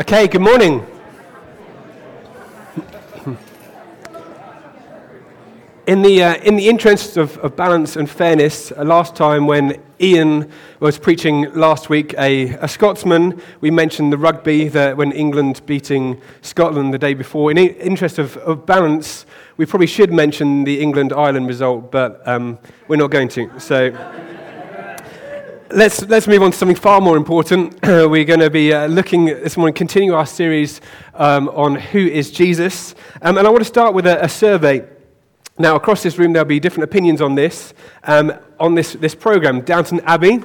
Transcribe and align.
Okay, 0.00 0.26
good 0.26 0.40
morning. 0.40 0.86
In 5.86 6.00
the, 6.00 6.22
uh, 6.22 6.34
in 6.36 6.56
the 6.56 6.66
interest 6.66 7.18
of, 7.18 7.36
of 7.38 7.56
balance 7.56 7.96
and 7.96 8.08
fairness, 8.08 8.72
uh, 8.72 8.84
last 8.84 9.14
time 9.14 9.46
when 9.46 9.82
Ian 10.00 10.50
was 10.80 10.98
preaching 10.98 11.52
last 11.52 11.90
week, 11.90 12.14
a, 12.16 12.54
a 12.54 12.68
Scotsman, 12.68 13.42
we 13.60 13.70
mentioned 13.70 14.10
the 14.14 14.16
rugby 14.16 14.68
that 14.68 14.96
when 14.96 15.12
England 15.12 15.60
beating 15.66 16.18
Scotland 16.40 16.94
the 16.94 16.98
day 16.98 17.12
before. 17.12 17.50
In 17.50 17.58
the 17.58 17.78
interest 17.84 18.18
of, 18.18 18.38
of 18.38 18.64
balance, 18.64 19.26
we 19.58 19.66
probably 19.66 19.88
should 19.88 20.10
mention 20.10 20.64
the 20.64 20.80
England 20.80 21.12
Ireland 21.12 21.48
result, 21.48 21.92
but 21.92 22.26
um, 22.26 22.58
we're 22.88 22.96
not 22.96 23.10
going 23.10 23.28
to. 23.28 23.60
So 23.60 23.90
let's, 25.74 26.02
let's 26.08 26.26
move 26.26 26.42
on 26.42 26.50
to 26.50 26.56
something 26.56 26.76
far 26.76 27.00
more 27.00 27.16
important. 27.16 27.78
We're 27.82 28.24
going 28.24 28.40
to 28.40 28.50
be 28.50 28.72
uh, 28.72 28.86
looking 28.86 29.26
this 29.26 29.56
morning, 29.56 29.74
continue 29.74 30.14
our 30.14 30.26
series 30.26 30.80
um, 31.14 31.48
on 31.50 31.76
who 31.76 31.98
is 31.98 32.30
Jesus. 32.30 32.94
Um, 33.22 33.38
and 33.38 33.46
I 33.46 33.50
want 33.50 33.62
to 33.62 33.68
start 33.68 33.94
with 33.94 34.06
a, 34.06 34.24
a, 34.24 34.28
survey. 34.28 34.86
Now, 35.58 35.76
across 35.76 36.02
this 36.02 36.18
room, 36.18 36.32
there'll 36.32 36.48
be 36.48 36.60
different 36.60 36.84
opinions 36.84 37.20
on 37.20 37.34
this. 37.34 37.74
Um, 38.04 38.32
on 38.60 38.74
this, 38.74 38.92
this 38.94 39.14
program, 39.14 39.62
Downton 39.62 40.00
Abbey 40.00 40.42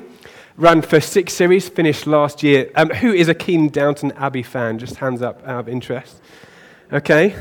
ran 0.56 0.82
for 0.82 1.00
six 1.00 1.34
series, 1.34 1.70
finished 1.70 2.08
last 2.08 2.42
year. 2.44 2.72
Um, 2.76 2.90
who 2.90 3.12
is 3.12 3.28
a 3.28 3.36
keen 3.36 3.70
Downton 3.70 4.12
Abbey 4.14 4.44
fan? 4.44 4.80
Just 4.80 4.96
hands 4.96 5.22
up 5.22 5.42
out 5.46 5.62
of 5.62 5.70
interest. 5.70 6.22
Okay. 6.92 7.36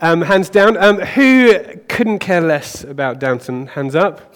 Um, 0.00 0.22
hands 0.22 0.48
down. 0.48 0.76
Um, 0.76 1.00
who 1.00 1.58
couldn't 1.88 2.20
care 2.20 2.40
less 2.40 2.84
about 2.84 3.18
Downton? 3.18 3.66
Hands 3.68 3.94
up. 3.94 4.34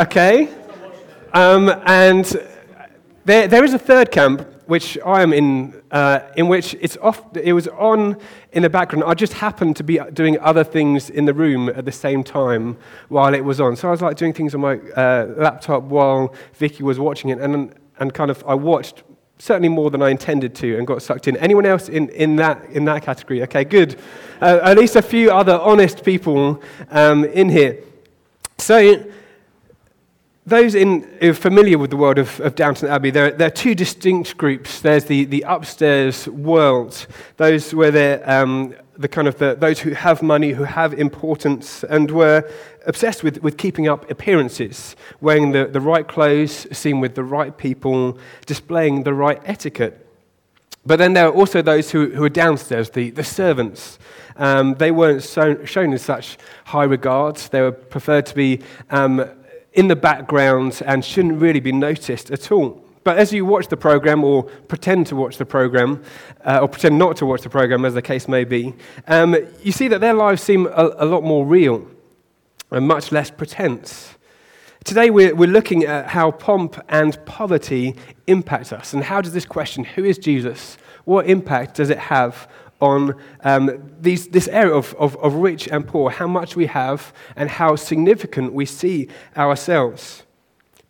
Okay. 0.00 0.48
Um, 1.34 1.70
and 1.86 2.26
there, 3.24 3.48
there 3.48 3.64
is 3.64 3.72
a 3.72 3.78
third 3.78 4.10
camp, 4.10 4.46
which 4.66 4.98
I 5.04 5.22
am 5.22 5.32
in, 5.32 5.82
uh, 5.90 6.20
in 6.36 6.48
which 6.48 6.74
it's 6.80 6.96
off, 6.98 7.22
it 7.36 7.54
was 7.54 7.68
on 7.68 8.16
in 8.52 8.62
the 8.62 8.70
background. 8.70 9.04
I 9.06 9.14
just 9.14 9.32
happened 9.32 9.76
to 9.76 9.84
be 9.84 9.98
doing 10.12 10.38
other 10.40 10.62
things 10.62 11.08
in 11.08 11.24
the 11.24 11.32
room 11.32 11.68
at 11.70 11.84
the 11.84 11.92
same 11.92 12.22
time 12.22 12.76
while 13.08 13.32
it 13.32 13.44
was 13.44 13.60
on. 13.60 13.76
So 13.76 13.88
I 13.88 13.90
was 13.90 14.02
like 14.02 14.16
doing 14.16 14.34
things 14.34 14.54
on 14.54 14.60
my 14.60 14.78
uh, 14.96 15.32
laptop 15.36 15.84
while 15.84 16.34
Vicky 16.54 16.82
was 16.82 16.98
watching 16.98 17.30
it, 17.30 17.38
and, 17.38 17.74
and 17.98 18.12
kind 18.12 18.30
of 18.30 18.44
I 18.46 18.54
watched 18.54 19.02
certainly 19.38 19.68
more 19.68 19.90
than 19.90 20.02
I 20.02 20.10
intended 20.10 20.54
to 20.56 20.76
and 20.76 20.86
got 20.86 21.02
sucked 21.02 21.28
in. 21.28 21.36
Anyone 21.38 21.66
else 21.66 21.88
in, 21.88 22.10
in, 22.10 22.36
that, 22.36 22.64
in 22.70 22.84
that 22.84 23.02
category? 23.02 23.42
Okay, 23.42 23.64
good. 23.64 23.98
Uh, 24.40 24.60
at 24.62 24.76
least 24.76 24.96
a 24.96 25.02
few 25.02 25.32
other 25.32 25.58
honest 25.58 26.04
people 26.04 26.62
um, 26.90 27.24
in 27.24 27.48
here. 27.48 27.82
So, 28.58 29.04
those 30.44 30.74
in, 30.74 31.02
who 31.20 31.30
are 31.30 31.34
familiar 31.34 31.78
with 31.78 31.90
the 31.90 31.96
world 31.96 32.18
of, 32.18 32.40
of 32.40 32.54
Downton 32.54 32.88
Abbey, 32.88 33.10
there, 33.10 33.30
there, 33.30 33.46
are 33.46 33.50
two 33.50 33.74
distinct 33.74 34.36
groups. 34.36 34.80
There's 34.80 35.04
the, 35.04 35.24
the 35.24 35.44
upstairs 35.46 36.26
world, 36.28 37.06
those 37.36 37.72
where 37.72 37.90
they're 37.90 38.28
um, 38.28 38.74
the 38.96 39.08
kind 39.08 39.28
of 39.28 39.38
the, 39.38 39.54
those 39.54 39.80
who 39.80 39.90
have 39.90 40.22
money, 40.22 40.50
who 40.50 40.64
have 40.64 40.94
importance, 40.94 41.84
and 41.84 42.10
were 42.10 42.48
obsessed 42.86 43.22
with, 43.22 43.42
with 43.42 43.56
keeping 43.56 43.88
up 43.88 44.10
appearances, 44.10 44.96
wearing 45.20 45.52
the, 45.52 45.66
the 45.66 45.80
right 45.80 46.06
clothes, 46.06 46.66
seen 46.76 47.00
with 47.00 47.14
the 47.14 47.24
right 47.24 47.56
people, 47.56 48.18
displaying 48.46 49.04
the 49.04 49.14
right 49.14 49.40
etiquette. 49.44 50.06
But 50.84 50.96
then 50.98 51.12
there 51.12 51.28
are 51.28 51.32
also 51.32 51.62
those 51.62 51.92
who, 51.92 52.10
who 52.10 52.24
are 52.24 52.28
downstairs, 52.28 52.90
the, 52.90 53.10
the 53.10 53.24
servants. 53.24 53.98
Um, 54.36 54.74
they 54.74 54.90
weren't 54.90 55.22
so, 55.22 55.64
shown 55.64 55.92
in 55.92 55.98
such 55.98 56.38
high 56.64 56.84
regard. 56.84 57.36
They 57.36 57.60
were 57.60 57.72
preferred 57.72 58.26
to 58.26 58.34
be 58.34 58.60
um, 58.90 59.24
in 59.74 59.88
the 59.88 59.96
background 59.96 60.82
and 60.84 61.04
shouldn't 61.04 61.40
really 61.40 61.60
be 61.60 61.72
noticed 61.72 62.30
at 62.30 62.52
all. 62.52 62.82
But 63.04 63.18
as 63.18 63.32
you 63.32 63.44
watch 63.44 63.68
the 63.68 63.76
program, 63.76 64.22
or 64.22 64.44
pretend 64.44 65.08
to 65.08 65.16
watch 65.16 65.36
the 65.36 65.46
program, 65.46 66.02
uh, 66.44 66.60
or 66.62 66.68
pretend 66.68 66.98
not 66.98 67.16
to 67.16 67.26
watch 67.26 67.42
the 67.42 67.50
program, 67.50 67.84
as 67.84 67.94
the 67.94 68.02
case 68.02 68.28
may 68.28 68.44
be, 68.44 68.74
um, 69.08 69.36
you 69.62 69.72
see 69.72 69.88
that 69.88 70.00
their 70.00 70.14
lives 70.14 70.42
seem 70.42 70.66
a, 70.66 70.92
a, 70.98 71.04
lot 71.04 71.24
more 71.24 71.44
real 71.44 71.88
and 72.70 72.86
much 72.86 73.10
less 73.10 73.30
pretense. 73.30 74.14
Today, 74.84 75.10
we're, 75.10 75.34
we're 75.34 75.50
looking 75.50 75.84
at 75.84 76.08
how 76.08 76.30
pomp 76.30 76.80
and 76.88 77.24
poverty 77.24 77.96
impact 78.28 78.72
us. 78.72 78.92
And 78.92 79.02
how 79.02 79.20
does 79.20 79.32
this 79.32 79.46
question, 79.46 79.84
who 79.84 80.04
is 80.04 80.16
Jesus, 80.18 80.76
what 81.04 81.26
impact 81.26 81.74
does 81.74 81.90
it 81.90 81.98
have 81.98 82.48
on 82.82 83.14
um, 83.44 83.92
these, 84.00 84.28
this 84.28 84.48
area 84.48 84.74
of, 84.74 84.94
of, 84.98 85.16
of 85.16 85.34
rich 85.34 85.68
and 85.68 85.86
poor, 85.86 86.10
how 86.10 86.26
much 86.26 86.56
we 86.56 86.66
have, 86.66 87.12
and 87.36 87.48
how 87.48 87.76
significant 87.76 88.52
we 88.52 88.66
see 88.66 89.08
ourselves. 89.36 90.24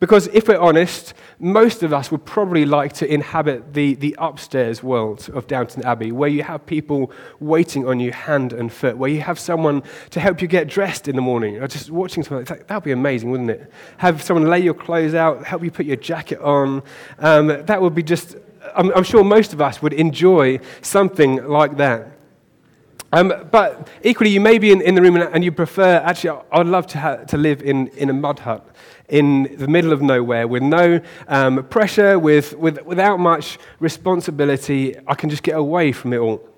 Because 0.00 0.26
if 0.32 0.48
we're 0.48 0.58
honest, 0.58 1.14
most 1.38 1.84
of 1.84 1.92
us 1.92 2.10
would 2.10 2.24
probably 2.24 2.64
like 2.64 2.92
to 2.94 3.06
inhabit 3.06 3.72
the, 3.72 3.94
the 3.94 4.16
upstairs 4.18 4.82
world 4.82 5.30
of 5.32 5.46
Downton 5.46 5.84
Abbey, 5.84 6.10
where 6.10 6.28
you 6.28 6.42
have 6.42 6.66
people 6.66 7.12
waiting 7.38 7.86
on 7.86 8.00
you 8.00 8.10
hand 8.10 8.52
and 8.52 8.72
foot, 8.72 8.96
where 8.96 9.10
you 9.10 9.20
have 9.20 9.38
someone 9.38 9.82
to 10.10 10.18
help 10.18 10.42
you 10.42 10.48
get 10.48 10.66
dressed 10.66 11.06
in 11.06 11.14
the 11.14 11.22
morning, 11.22 11.58
or 11.58 11.68
just 11.68 11.88
watching 11.88 12.24
someone. 12.24 12.44
Like, 12.50 12.66
that 12.66 12.74
would 12.74 12.84
be 12.84 12.90
amazing, 12.90 13.30
wouldn't 13.30 13.50
it? 13.50 13.70
Have 13.98 14.20
someone 14.22 14.50
lay 14.50 14.58
your 14.58 14.74
clothes 14.74 15.14
out, 15.14 15.44
help 15.44 15.62
you 15.62 15.70
put 15.70 15.86
your 15.86 15.98
jacket 15.98 16.40
on. 16.40 16.82
Um, 17.20 17.46
that 17.48 17.80
would 17.80 17.94
be 17.94 18.02
just 18.02 18.34
I'm, 18.74 18.92
I'm 18.94 19.04
sure 19.04 19.24
most 19.24 19.52
of 19.52 19.60
us 19.60 19.82
would 19.82 19.92
enjoy 19.92 20.60
something 20.80 21.46
like 21.46 21.76
that. 21.76 22.18
Um, 23.14 23.32
but 23.50 23.88
equally, 24.02 24.30
you 24.30 24.40
may 24.40 24.58
be 24.58 24.72
in, 24.72 24.80
in 24.80 24.94
the 24.94 25.02
room 25.02 25.16
and, 25.16 25.34
and, 25.34 25.44
you 25.44 25.52
prefer, 25.52 25.96
actually, 25.98 26.40
I 26.50 26.58
would 26.58 26.66
love 26.66 26.86
to, 26.88 26.98
ha- 26.98 27.16
to 27.16 27.36
live 27.36 27.62
in, 27.62 27.88
in 27.88 28.08
a 28.08 28.14
mud 28.14 28.38
hut 28.38 28.66
in 29.08 29.54
the 29.58 29.68
middle 29.68 29.92
of 29.92 30.00
nowhere 30.00 30.48
with 30.48 30.62
no 30.62 30.98
um, 31.28 31.62
pressure, 31.68 32.18
with, 32.18 32.54
with, 32.54 32.82
without 32.86 33.18
much 33.18 33.58
responsibility. 33.80 34.96
I 35.06 35.14
can 35.14 35.28
just 35.28 35.42
get 35.42 35.56
away 35.56 35.92
from 35.92 36.14
it 36.14 36.18
all. 36.18 36.48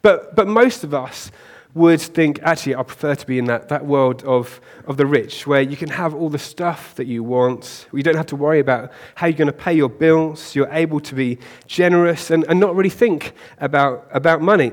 But, 0.00 0.34
but 0.34 0.48
most 0.48 0.82
of 0.82 0.94
us 0.94 1.30
would 1.78 2.00
think, 2.00 2.40
actually, 2.42 2.74
I 2.74 2.82
prefer 2.82 3.14
to 3.14 3.26
be 3.26 3.38
in 3.38 3.46
that, 3.46 3.68
that 3.68 3.86
world 3.86 4.22
of, 4.24 4.60
of 4.86 4.96
the 4.96 5.06
rich, 5.06 5.46
where 5.46 5.62
you 5.62 5.76
can 5.76 5.88
have 5.88 6.14
all 6.14 6.28
the 6.28 6.38
stuff 6.38 6.94
that 6.96 7.06
you 7.06 7.22
want. 7.22 7.86
You 7.92 8.02
don't 8.02 8.16
have 8.16 8.26
to 8.26 8.36
worry 8.36 8.60
about 8.60 8.92
how 9.14 9.26
you're 9.28 9.36
going 9.36 9.46
to 9.46 9.52
pay 9.52 9.72
your 9.72 9.88
bills. 9.88 10.54
You're 10.54 10.72
able 10.72 11.00
to 11.00 11.14
be 11.14 11.38
generous 11.66 12.30
and, 12.30 12.44
and 12.48 12.60
not 12.60 12.76
really 12.76 12.90
think 12.90 13.32
about, 13.58 14.08
about 14.10 14.42
money. 14.42 14.72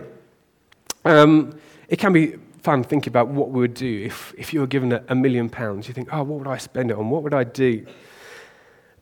Um, 1.05 1.59
it 1.87 1.99
can 1.99 2.11
be 2.11 2.35
fun 2.63 2.83
thinking 2.83 3.11
about 3.11 3.27
what 3.27 3.51
we 3.51 3.59
would 3.61 3.75
do 3.75 4.03
if, 4.05 4.33
if 4.37 4.51
you 4.51 4.59
were 4.59 4.67
given 4.67 4.91
a, 4.91 5.03
a 5.07 5.15
million 5.15 5.49
pounds. 5.49 5.87
You 5.87 5.93
think, 5.93 6.09
oh, 6.11 6.23
what 6.23 6.39
would 6.39 6.47
I 6.47 6.57
spend 6.57 6.91
it 6.91 6.97
on? 6.97 7.09
What 7.09 7.23
would 7.23 7.33
I 7.33 7.43
do? 7.43 7.85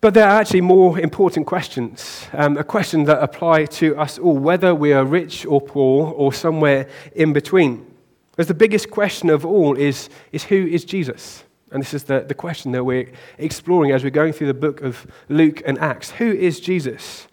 But 0.02 0.14
there 0.14 0.28
are 0.28 0.42
actually 0.42 0.60
more 0.60 1.00
important 1.00 1.48
questions, 1.48 2.28
um, 2.34 2.58
a 2.58 2.64
question 2.66 3.06
that 3.06 3.24
apply 3.24 3.68
to 3.80 3.96
us 3.96 4.20
all, 4.20 4.38
whether 4.38 4.76
we 4.76 4.92
are 4.92 5.06
rich 5.06 5.46
or 5.46 5.62
poor 5.62 6.12
or 6.12 6.34
somewhere 6.34 6.90
in 7.16 7.32
between. 7.32 7.93
Because 8.34 8.48
the 8.48 8.56
biggest 8.56 8.90
question 8.90 9.30
of 9.30 9.46
all 9.46 9.78
is, 9.78 10.10
is 10.32 10.44
who 10.46 10.66
is 10.66 10.84
Jesus? 10.84 11.44
And 11.72 11.82
this 11.82 11.94
is 11.94 12.04
the, 12.06 12.22
the 12.22 12.34
question 12.34 12.72
that 12.72 12.84
we're 12.84 13.12
exploring 13.38 13.92
as 13.92 14.04
we're 14.04 14.10
going 14.10 14.34
through 14.34 14.48
the 14.48 14.54
book 14.56 14.82
of 14.82 15.06
Luke 15.30 15.62
and 15.66 15.78
Acts. 15.78 16.12
Who 16.12 16.32
is 16.32 16.60
Jesus? 16.60 17.28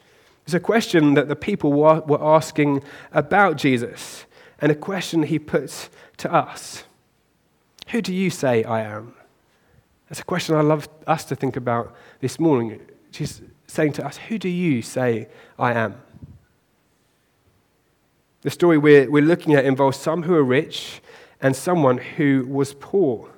It's 0.44 0.54
a 0.54 0.60
question 0.60 1.14
that 1.14 1.28
the 1.28 1.36
people 1.36 1.72
were, 1.72 2.00
were 2.00 2.22
asking 2.22 2.82
about 3.12 3.56
Jesus, 3.56 4.26
and 4.60 4.70
a 4.70 4.74
question 4.74 5.22
he 5.22 5.38
puts 5.38 5.88
to 6.18 6.32
us. 6.32 6.84
Who 7.88 8.02
do 8.02 8.14
you 8.14 8.28
say 8.28 8.62
I 8.64 8.82
am? 8.82 9.14
That's 10.08 10.20
a 10.20 10.24
question 10.24 10.54
I 10.54 10.60
love 10.60 10.88
us 11.06 11.24
to 11.26 11.36
think 11.36 11.56
about 11.56 11.94
this 12.20 12.38
morning. 12.38 12.80
She's 13.10 13.40
saying 13.66 13.92
to 13.94 14.06
us, 14.06 14.16
Who 14.16 14.38
do 14.38 14.48
you 14.48 14.82
say 14.82 15.28
I 15.58 15.72
am? 15.72 16.00
The 18.42 18.50
story 18.50 18.78
we're, 18.78 19.10
we're 19.10 19.22
looking 19.22 19.54
at 19.54 19.66
involves 19.66 19.98
some 19.98 20.22
who 20.22 20.34
are 20.34 20.42
rich 20.42 21.02
and 21.42 21.54
someone 21.54 21.98
who 21.98 22.46
was 22.48 22.74
poor. 22.74 23.28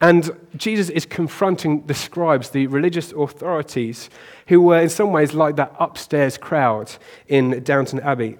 And 0.00 0.30
Jesus 0.56 0.88
is 0.88 1.04
confronting 1.04 1.86
the 1.86 1.94
scribes, 1.94 2.48
the 2.48 2.66
religious 2.66 3.12
authorities, 3.12 4.08
who 4.46 4.62
were 4.62 4.80
in 4.80 4.88
some 4.88 5.12
ways 5.12 5.34
like 5.34 5.56
that 5.56 5.74
upstairs 5.78 6.38
crowd 6.38 6.92
in 7.28 7.62
Downton 7.62 8.00
Abbey. 8.00 8.38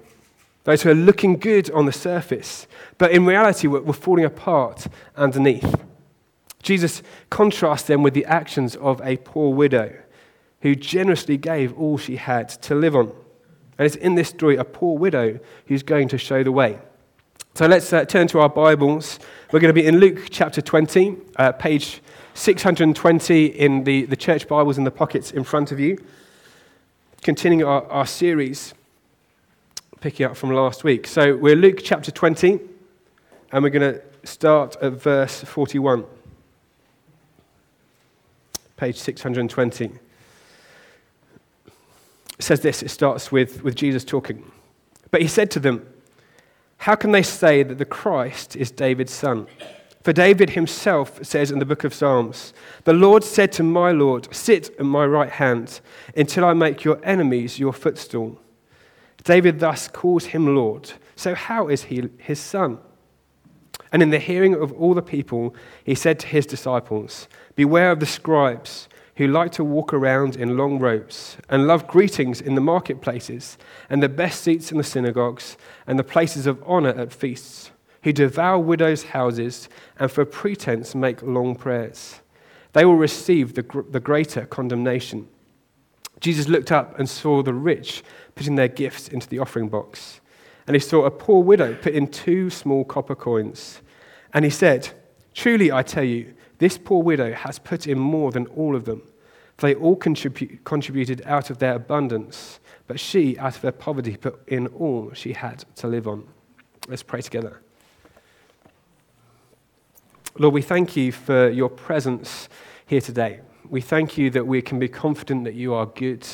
Those 0.63 0.81
who 0.81 0.89
are 0.89 0.95
looking 0.95 1.37
good 1.37 1.69
on 1.69 1.85
the 1.85 1.91
surface, 1.91 2.65
but 2.97 3.11
in 3.11 3.25
reality 3.25 3.67
were 3.67 3.93
falling 3.93 4.25
apart 4.25 4.87
underneath. 5.15 5.75
Jesus 6.63 7.03
contrasts 7.29 7.87
them 7.87 8.01
with 8.01 8.13
the 8.15 8.25
actions 8.25 8.75
of 8.75 9.01
a 9.03 9.17
poor 9.17 9.53
widow 9.53 9.93
who 10.61 10.75
generously 10.75 11.37
gave 11.37 11.77
all 11.77 11.97
she 11.97 12.15
had 12.15 12.49
to 12.49 12.75
live 12.75 12.95
on. 12.95 13.11
And 13.81 13.87
it's 13.87 13.95
in 13.95 14.13
this 14.13 14.29
story 14.29 14.57
a 14.57 14.63
poor 14.63 14.95
widow 14.95 15.39
who's 15.65 15.81
going 15.81 16.07
to 16.09 16.17
show 16.19 16.43
the 16.43 16.51
way. 16.51 16.77
So 17.55 17.65
let's 17.65 17.91
uh, 17.91 18.05
turn 18.05 18.27
to 18.27 18.37
our 18.37 18.47
Bibles. 18.47 19.17
We're 19.51 19.59
going 19.59 19.73
to 19.73 19.81
be 19.81 19.87
in 19.87 19.97
Luke 19.97 20.27
chapter 20.29 20.61
20, 20.61 21.17
uh, 21.37 21.53
page 21.53 21.99
620 22.35 23.45
in 23.47 23.83
the, 23.83 24.05
the 24.05 24.15
church 24.15 24.47
Bibles 24.47 24.77
in 24.77 24.83
the 24.83 24.91
pockets 24.91 25.31
in 25.31 25.43
front 25.43 25.71
of 25.71 25.79
you. 25.79 25.97
Continuing 27.23 27.63
our, 27.63 27.83
our 27.87 28.05
series, 28.05 28.75
picking 29.99 30.27
up 30.27 30.37
from 30.37 30.51
last 30.51 30.83
week. 30.83 31.07
So 31.07 31.35
we're 31.35 31.55
Luke 31.55 31.79
chapter 31.83 32.11
20, 32.11 32.59
and 33.51 33.63
we're 33.63 33.71
going 33.71 33.95
to 33.95 34.27
start 34.27 34.75
at 34.79 34.91
verse 34.91 35.43
41 35.43 36.05
page 38.77 38.97
620. 38.97 39.89
Says 42.43 42.61
this 42.61 42.81
it 42.83 42.89
starts 42.89 43.31
with, 43.31 43.63
with 43.63 43.75
Jesus 43.75 44.03
talking. 44.03 44.51
But 45.11 45.21
he 45.21 45.27
said 45.27 45.51
to 45.51 45.59
them, 45.59 45.87
How 46.77 46.95
can 46.95 47.11
they 47.11 47.23
say 47.23 47.63
that 47.63 47.77
the 47.77 47.85
Christ 47.85 48.55
is 48.55 48.71
David's 48.71 49.13
son? 49.13 49.47
For 50.03 50.13
David 50.13 50.51
himself 50.51 51.23
says 51.23 51.51
in 51.51 51.59
the 51.59 51.65
book 51.65 51.83
of 51.83 51.93
Psalms, 51.93 52.53
The 52.85 52.93
Lord 52.93 53.23
said 53.23 53.51
to 53.53 53.63
my 53.63 53.91
Lord, 53.91 54.33
Sit 54.33 54.71
at 54.79 54.85
my 54.85 55.05
right 55.05 55.29
hand 55.29 55.79
until 56.15 56.45
I 56.45 56.53
make 56.53 56.83
your 56.83 56.99
enemies 57.03 57.59
your 57.59 57.73
footstool. 57.73 58.39
David 59.23 59.59
thus 59.59 59.87
calls 59.87 60.25
him 60.25 60.55
Lord. 60.55 60.93
So 61.15 61.35
how 61.35 61.67
is 61.67 61.83
he 61.83 62.09
his 62.17 62.39
son? 62.39 62.79
And 63.91 64.01
in 64.01 64.09
the 64.09 64.19
hearing 64.19 64.55
of 64.55 64.71
all 64.73 64.93
the 64.93 65.01
people, 65.01 65.53
he 65.83 65.95
said 65.95 66.17
to 66.19 66.27
his 66.27 66.45
disciples, 66.45 67.27
Beware 67.55 67.91
of 67.91 67.99
the 67.99 68.05
scribes 68.05 68.87
who 69.21 69.27
like 69.27 69.51
to 69.51 69.63
walk 69.63 69.93
around 69.93 70.35
in 70.35 70.57
long 70.57 70.79
robes 70.79 71.37
and 71.47 71.67
love 71.67 71.85
greetings 71.85 72.41
in 72.41 72.55
the 72.55 72.59
marketplaces 72.61 73.55
and 73.87 74.01
the 74.01 74.09
best 74.09 74.41
seats 74.41 74.71
in 74.71 74.79
the 74.79 74.83
synagogues 74.83 75.57
and 75.85 75.99
the 75.99 76.03
places 76.03 76.47
of 76.47 76.59
honor 76.65 76.89
at 76.89 77.13
feasts 77.13 77.69
who 78.01 78.11
devour 78.11 78.57
widows' 78.57 79.03
houses 79.03 79.69
and 79.99 80.11
for 80.11 80.25
pretense 80.25 80.95
make 80.95 81.21
long 81.21 81.53
prayers. 81.53 82.21
They 82.73 82.83
will 82.83 82.95
receive 82.95 83.53
the, 83.53 83.85
the 83.91 83.99
greater 83.99 84.47
condemnation. 84.47 85.27
Jesus 86.19 86.47
looked 86.47 86.71
up 86.71 86.97
and 86.97 87.07
saw 87.07 87.43
the 87.43 87.53
rich 87.53 88.01
putting 88.33 88.55
their 88.55 88.69
gifts 88.69 89.07
into 89.07 89.29
the 89.29 89.37
offering 89.37 89.69
box. 89.69 90.19
And 90.65 90.75
he 90.75 90.79
saw 90.79 91.05
a 91.05 91.11
poor 91.11 91.43
widow 91.43 91.75
put 91.75 91.93
in 91.93 92.07
two 92.07 92.49
small 92.49 92.83
copper 92.83 93.13
coins. 93.13 93.81
And 94.33 94.45
he 94.45 94.49
said, 94.51 94.89
Truly 95.35 95.71
I 95.71 95.83
tell 95.83 96.03
you, 96.03 96.33
this 96.57 96.79
poor 96.79 97.03
widow 97.03 97.33
has 97.33 97.59
put 97.59 97.85
in 97.85 97.99
more 97.99 98.31
than 98.31 98.47
all 98.47 98.75
of 98.75 98.85
them. 98.85 99.03
For 99.61 99.67
they 99.67 99.75
all 99.75 99.95
contribute, 99.95 100.63
contributed 100.63 101.21
out 101.27 101.51
of 101.51 101.59
their 101.59 101.75
abundance, 101.75 102.59
but 102.87 102.99
she, 102.99 103.37
out 103.37 103.55
of 103.55 103.61
her 103.61 103.71
poverty, 103.71 104.17
put 104.17 104.41
in 104.47 104.65
all 104.65 105.11
she 105.13 105.33
had 105.33 105.63
to 105.75 105.87
live 105.87 106.07
on. 106.07 106.27
Let's 106.87 107.03
pray 107.03 107.21
together. 107.21 107.61
Lord, 110.39 110.55
we 110.55 110.63
thank 110.63 110.97
you 110.97 111.11
for 111.11 111.47
your 111.51 111.69
presence 111.69 112.49
here 112.87 113.01
today. 113.01 113.41
We 113.69 113.81
thank 113.81 114.17
you 114.17 114.31
that 114.31 114.47
we 114.47 114.63
can 114.63 114.79
be 114.79 114.87
confident 114.87 115.43
that 115.43 115.53
you 115.53 115.75
are 115.75 115.85
good. 115.85 116.27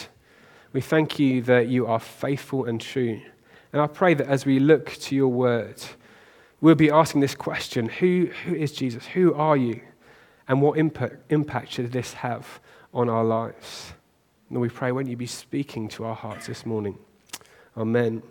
We 0.71 0.79
thank 0.79 1.19
you 1.19 1.41
that 1.41 1.67
you 1.67 1.85
are 1.85 1.99
faithful 1.99 2.63
and 2.63 2.79
true. 2.79 3.19
And 3.73 3.81
I 3.81 3.87
pray 3.87 4.13
that 4.13 4.27
as 4.27 4.45
we 4.45 4.57
look 4.57 4.91
to 5.01 5.15
your 5.17 5.27
word, 5.27 5.83
we'll 6.61 6.75
be 6.75 6.89
asking 6.89 7.19
this 7.19 7.35
question 7.35 7.89
Who, 7.89 8.29
who 8.45 8.55
is 8.55 8.71
Jesus? 8.71 9.05
Who 9.07 9.33
are 9.33 9.57
you? 9.57 9.81
And 10.47 10.61
what 10.61 10.77
impact, 10.77 11.29
impact 11.29 11.73
should 11.73 11.91
this 11.91 12.13
have 12.13 12.61
on 12.97 13.09
our 13.09 13.23
lives? 13.23 13.93
And 14.49 14.59
we 14.59 14.69
pray, 14.69 14.91
won't 14.91 15.07
you 15.07 15.15
be 15.15 15.27
speaking 15.27 15.87
to 15.89 16.03
our 16.05 16.15
hearts 16.15 16.47
this 16.47 16.65
morning? 16.65 16.97
Amen. 17.77 18.23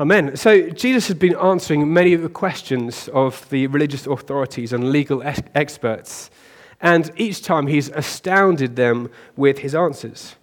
Amen. 0.00 0.36
So 0.36 0.70
Jesus 0.70 1.06
has 1.08 1.16
been 1.16 1.36
answering 1.36 1.92
many 1.92 2.14
of 2.14 2.22
the 2.22 2.28
questions 2.28 3.08
of 3.12 3.48
the 3.50 3.66
religious 3.68 4.06
authorities 4.06 4.72
and 4.72 4.90
legal 4.90 5.22
ex- 5.22 5.42
experts, 5.54 6.30
and 6.80 7.12
each 7.16 7.42
time 7.42 7.66
he's 7.66 7.90
astounded 7.90 8.76
them 8.76 9.10
with 9.36 9.58
his 9.58 9.74
answers 9.74 10.34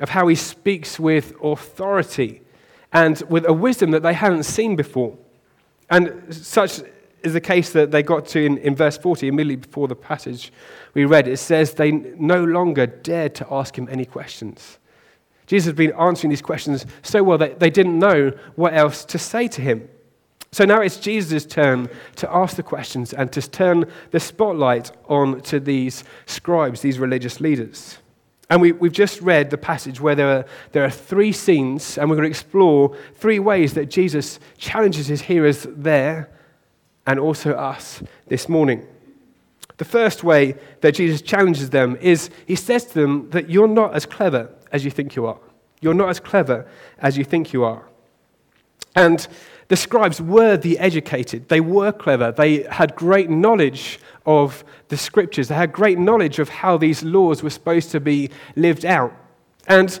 of 0.00 0.10
how 0.10 0.26
he 0.26 0.34
speaks 0.34 0.98
with 0.98 1.34
authority 1.42 2.42
and 2.92 3.22
with 3.28 3.46
a 3.46 3.52
wisdom 3.52 3.92
that 3.92 4.02
they 4.02 4.12
hadn't 4.12 4.42
seen 4.42 4.76
before. 4.76 5.16
And 5.88 6.34
such 6.34 6.80
is 7.24 7.32
the 7.32 7.40
case 7.40 7.72
that 7.72 7.90
they 7.90 8.02
got 8.02 8.26
to 8.28 8.44
in, 8.44 8.58
in 8.58 8.76
verse 8.76 8.98
40, 8.98 9.28
immediately 9.28 9.56
before 9.56 9.88
the 9.88 9.96
passage 9.96 10.52
we 10.92 11.04
read. 11.04 11.26
It 11.26 11.38
says 11.38 11.74
they 11.74 11.90
no 11.90 12.44
longer 12.44 12.86
dared 12.86 13.34
to 13.36 13.46
ask 13.50 13.76
him 13.76 13.88
any 13.90 14.04
questions. 14.04 14.78
Jesus 15.46 15.66
had 15.66 15.76
been 15.76 15.92
answering 15.92 16.30
these 16.30 16.42
questions 16.42 16.86
so 17.02 17.22
well 17.22 17.38
that 17.38 17.60
they 17.60 17.70
didn't 17.70 17.98
know 17.98 18.30
what 18.56 18.74
else 18.74 19.04
to 19.06 19.18
say 19.18 19.48
to 19.48 19.60
him. 19.60 19.88
So 20.52 20.64
now 20.64 20.80
it's 20.80 20.98
Jesus' 20.98 21.44
turn 21.44 21.88
to 22.16 22.32
ask 22.32 22.56
the 22.56 22.62
questions 22.62 23.12
and 23.12 23.32
to 23.32 23.42
turn 23.42 23.90
the 24.12 24.20
spotlight 24.20 24.92
on 25.08 25.40
to 25.42 25.58
these 25.58 26.04
scribes, 26.26 26.80
these 26.80 26.98
religious 26.98 27.40
leaders. 27.40 27.98
And 28.50 28.60
we, 28.60 28.68
have 28.68 28.92
just 28.92 29.20
read 29.20 29.50
the 29.50 29.58
passage 29.58 30.00
where 30.00 30.14
there 30.14 30.28
are, 30.28 30.44
there 30.72 30.84
are 30.84 30.90
three 30.90 31.32
scenes, 31.32 31.98
and 31.98 32.08
we're 32.08 32.16
going 32.16 32.26
to 32.26 32.30
explore 32.30 32.96
three 33.16 33.38
ways 33.38 33.74
that 33.74 33.86
Jesus 33.90 34.38
challenges 34.58 35.08
his 35.08 35.22
hearers 35.22 35.66
there 35.70 36.30
and 37.06 37.18
also 37.18 37.52
us 37.52 38.02
this 38.28 38.48
morning. 38.48 38.86
The 39.76 39.84
first 39.84 40.22
way 40.22 40.54
that 40.80 40.92
Jesus 40.92 41.20
challenges 41.20 41.70
them 41.70 41.96
is 42.00 42.30
he 42.46 42.54
says 42.54 42.84
to 42.86 42.94
them 42.94 43.30
that 43.30 43.50
you're 43.50 43.68
not 43.68 43.94
as 43.94 44.06
clever 44.06 44.50
as 44.72 44.84
you 44.84 44.90
think 44.90 45.16
you 45.16 45.26
are. 45.26 45.38
You're 45.80 45.94
not 45.94 46.10
as 46.10 46.20
clever 46.20 46.66
as 46.98 47.18
you 47.18 47.24
think 47.24 47.52
you 47.52 47.64
are. 47.64 47.88
And 48.94 49.26
the 49.68 49.76
scribes 49.76 50.20
were 50.20 50.56
the 50.56 50.78
educated. 50.78 51.48
They 51.48 51.60
were 51.60 51.90
clever. 51.90 52.32
They 52.32 52.62
had 52.64 52.94
great 52.94 53.30
knowledge 53.30 53.98
of 54.26 54.64
the 54.88 54.96
scriptures. 54.96 55.48
They 55.48 55.54
had 55.54 55.72
great 55.72 55.98
knowledge 55.98 56.38
of 56.38 56.48
how 56.48 56.76
these 56.76 57.02
laws 57.02 57.42
were 57.42 57.50
supposed 57.50 57.90
to 57.90 58.00
be 58.00 58.30
lived 58.56 58.84
out. 58.84 59.12
And 59.66 59.98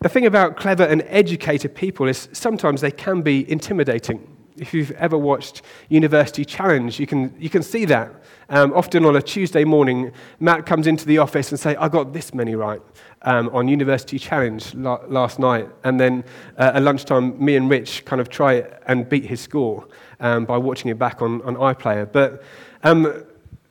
the 0.00 0.08
thing 0.08 0.26
about 0.26 0.56
clever 0.56 0.84
and 0.84 1.02
educated 1.06 1.74
people 1.74 2.08
is 2.08 2.28
sometimes 2.32 2.80
they 2.80 2.90
can 2.90 3.22
be 3.22 3.48
intimidating. 3.50 4.26
If 4.56 4.74
you've 4.74 4.90
ever 4.92 5.16
watched 5.16 5.62
University 5.88 6.44
Challenge, 6.44 6.98
you 7.00 7.06
can, 7.06 7.34
you 7.38 7.48
can 7.48 7.62
see 7.62 7.84
that. 7.86 8.12
Um, 8.48 8.72
often 8.74 9.04
on 9.04 9.16
a 9.16 9.22
Tuesday 9.22 9.64
morning, 9.64 10.12
Matt 10.38 10.66
comes 10.66 10.86
into 10.86 11.06
the 11.06 11.18
office 11.18 11.50
and 11.50 11.58
say, 11.58 11.74
I 11.76 11.88
got 11.88 12.12
this 12.12 12.34
many 12.34 12.54
right 12.54 12.82
um, 13.22 13.48
on 13.52 13.68
University 13.68 14.18
Challenge 14.18 14.74
la- 14.74 15.00
last 15.08 15.38
night. 15.38 15.68
And 15.84 15.98
then 15.98 16.24
uh, 16.58 16.72
at 16.74 16.82
lunchtime, 16.82 17.42
me 17.42 17.56
and 17.56 17.70
Rich 17.70 18.04
kind 18.04 18.20
of 18.20 18.28
try 18.28 18.64
and 18.86 19.08
beat 19.08 19.24
his 19.24 19.40
score 19.40 19.88
um, 20.20 20.44
by 20.44 20.58
watching 20.58 20.90
it 20.90 20.98
back 20.98 21.22
on, 21.22 21.40
on 21.42 21.56
iPlayer. 21.56 22.10
But 22.10 22.42
um, 22.82 23.24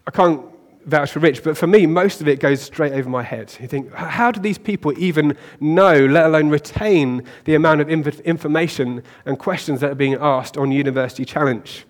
I 0.07 0.11
can't 0.11 0.50
vouch 0.85 1.11
for 1.11 1.19
Rich, 1.19 1.43
but 1.43 1.57
for 1.57 1.67
me, 1.67 1.85
most 1.85 2.21
of 2.21 2.27
it 2.27 2.39
goes 2.39 2.61
straight 2.61 2.93
over 2.93 3.09
my 3.09 3.23
head. 3.23 3.55
You 3.59 3.67
think, 3.67 3.93
how 3.93 4.31
do 4.31 4.39
these 4.39 4.57
people 4.57 4.97
even 4.97 5.37
know, 5.59 6.05
let 6.05 6.25
alone 6.25 6.49
retain, 6.49 7.23
the 7.45 7.55
amount 7.55 7.81
of 7.81 7.89
inf- 7.89 8.19
information 8.21 9.03
and 9.25 9.37
questions 9.37 9.79
that 9.81 9.91
are 9.91 9.95
being 9.95 10.15
asked 10.15 10.57
on 10.57 10.71
University 10.71 11.25
Challenge? 11.25 11.85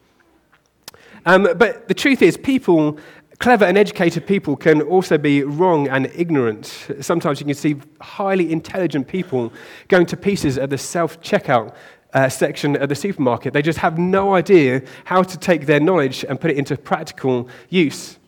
Um, 1.26 1.48
but 1.56 1.88
the 1.88 1.94
truth 1.94 2.22
is, 2.22 2.36
people 2.38 2.98
Clever 3.42 3.66
and 3.66 3.76
educated 3.76 4.28
people 4.28 4.56
can 4.56 4.84
also 4.84 5.18
be 5.18 5.42
wrong 5.42 5.88
and 5.88 6.12
ignorant. 6.14 6.88
Sometimes 7.02 7.40
you 7.40 7.46
can 7.48 7.56
see 7.56 7.76
highly 8.00 8.52
intelligent 8.52 9.08
people 9.08 9.52
going 9.88 10.06
to 10.06 10.16
pieces 10.16 10.60
at 10.60 10.70
the 10.70 10.78
self 10.78 11.20
checkout 11.22 11.74
uh, 12.14 12.30
section 12.30 12.78
at 12.78 12.88
the 12.88 12.94
supermarket. 12.94 13.54
They 13.54 13.64
just 13.64 13.80
have 13.80 13.98
no 13.98 14.36
idea 14.36 14.84
how 15.06 15.24
to 15.24 15.40
take 15.40 15.66
their 15.66 15.80
knowledge 15.80 16.24
and 16.24 16.40
put 16.40 16.52
it 16.52 16.58
into 16.58 16.78
practical 16.78 17.50
use. 17.70 18.20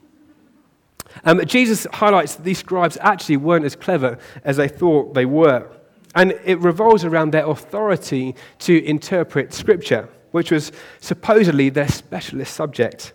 Um, 1.24 1.46
Jesus 1.46 1.88
highlights 1.94 2.36
that 2.36 2.44
these 2.44 2.60
scribes 2.60 2.98
actually 3.02 3.38
weren't 3.38 3.66
as 3.66 3.76
clever 3.76 4.18
as 4.44 4.58
they 4.58 4.68
thought 4.68 5.14
they 5.14 5.26
were. 5.26 5.70
And 6.16 6.32
it 6.44 6.60
revolves 6.60 7.04
around 7.04 7.32
their 7.32 7.48
authority 7.48 8.36
to 8.60 8.84
interpret 8.86 9.54
Scripture, 9.54 10.10
which 10.32 10.52
was 10.52 10.72
supposedly 11.00 11.70
their 11.70 11.88
specialist 11.88 12.54
subject. 12.54 13.14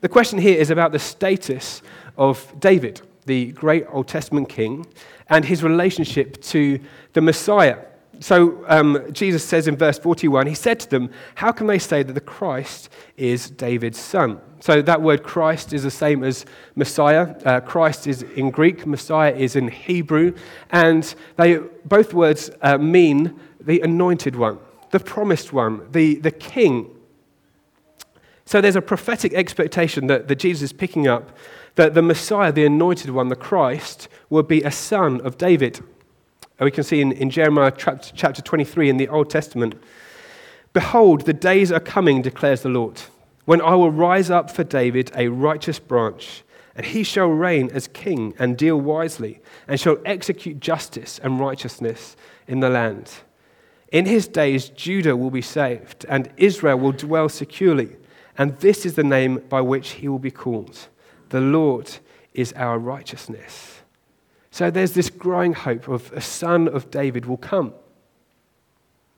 The 0.00 0.08
question 0.08 0.38
here 0.38 0.58
is 0.58 0.70
about 0.70 0.92
the 0.92 0.98
status 0.98 1.82
of 2.16 2.52
David, 2.58 3.02
the 3.26 3.52
great 3.52 3.86
Old 3.90 4.08
Testament 4.08 4.48
king, 4.48 4.86
and 5.28 5.44
his 5.44 5.62
relationship 5.62 6.40
to 6.42 6.78
the 7.12 7.20
Messiah. 7.20 7.78
So 8.20 8.64
um, 8.68 9.12
Jesus 9.12 9.44
says 9.44 9.68
in 9.68 9.76
verse 9.76 9.98
41, 9.98 10.46
he 10.46 10.54
said 10.54 10.80
to 10.80 10.90
them, 10.90 11.10
How 11.34 11.52
can 11.52 11.66
they 11.66 11.78
say 11.78 12.02
that 12.02 12.12
the 12.12 12.20
Christ 12.20 12.88
is 13.16 13.50
David's 13.50 13.98
son? 13.98 14.40
So 14.60 14.82
that 14.82 15.02
word 15.02 15.22
Christ 15.22 15.72
is 15.72 15.82
the 15.82 15.90
same 15.90 16.24
as 16.24 16.46
Messiah. 16.74 17.34
Uh, 17.44 17.60
Christ 17.60 18.06
is 18.06 18.22
in 18.22 18.50
Greek, 18.50 18.86
Messiah 18.86 19.34
is 19.34 19.54
in 19.54 19.68
Hebrew, 19.68 20.34
and 20.70 21.14
they, 21.36 21.58
both 21.84 22.14
words 22.14 22.50
uh, 22.62 22.78
mean 22.78 23.38
the 23.60 23.80
anointed 23.80 24.36
one, 24.36 24.58
the 24.90 25.00
promised 25.00 25.52
one, 25.52 25.86
the, 25.92 26.16
the 26.16 26.30
king 26.30 26.96
so 28.46 28.60
there's 28.60 28.76
a 28.76 28.82
prophetic 28.82 29.34
expectation 29.34 30.06
that, 30.06 30.28
that 30.28 30.36
Jesus 30.36 30.70
is 30.70 30.72
picking 30.72 31.08
up 31.08 31.36
that 31.74 31.94
the 31.94 32.02
Messiah, 32.02 32.52
the 32.52 32.64
anointed 32.64 33.10
one, 33.10 33.28
the 33.28 33.36
Christ, 33.36 34.08
will 34.30 34.44
be 34.44 34.62
a 34.62 34.70
son 34.70 35.20
of 35.22 35.36
David. 35.36 35.80
We 36.64 36.70
can 36.70 36.84
see 36.84 37.00
in, 37.00 37.12
in 37.12 37.30
Jeremiah 37.30 37.72
chapter 37.76 38.42
23 38.42 38.88
in 38.88 38.96
the 38.96 39.08
Old 39.08 39.30
Testament 39.30 39.74
Behold, 40.76 41.22
the 41.22 41.32
days 41.32 41.72
are 41.72 41.80
coming, 41.80 42.20
declares 42.20 42.60
the 42.60 42.68
Lord, 42.68 43.00
when 43.46 43.62
I 43.62 43.74
will 43.74 43.90
rise 43.90 44.28
up 44.28 44.50
for 44.50 44.62
David 44.62 45.10
a 45.16 45.28
righteous 45.28 45.78
branch, 45.78 46.42
and 46.74 46.84
he 46.84 47.02
shall 47.02 47.28
reign 47.28 47.70
as 47.72 47.88
king 47.88 48.34
and 48.38 48.58
deal 48.58 48.78
wisely, 48.78 49.40
and 49.66 49.80
shall 49.80 49.96
execute 50.04 50.60
justice 50.60 51.18
and 51.22 51.40
righteousness 51.40 52.14
in 52.46 52.60
the 52.60 52.68
land. 52.68 53.10
In 53.90 54.04
his 54.04 54.28
days, 54.28 54.68
Judah 54.68 55.16
will 55.16 55.30
be 55.30 55.40
saved, 55.40 56.04
and 56.10 56.30
Israel 56.36 56.78
will 56.78 56.92
dwell 56.92 57.30
securely. 57.30 57.96
And 58.36 58.58
this 58.58 58.84
is 58.84 58.96
the 58.96 59.02
name 59.02 59.42
by 59.48 59.62
which 59.62 59.92
he 59.92 60.08
will 60.08 60.18
be 60.18 60.30
called. 60.30 60.88
The 61.30 61.40
Lord 61.40 61.90
is 62.34 62.52
our 62.52 62.78
righteousness. 62.78 63.75
So 64.56 64.70
there's 64.70 64.92
this 64.92 65.10
growing 65.10 65.52
hope 65.52 65.86
of 65.86 66.10
a 66.14 66.20
son 66.22 66.66
of 66.66 66.90
David 66.90 67.26
will 67.26 67.36
come. 67.36 67.74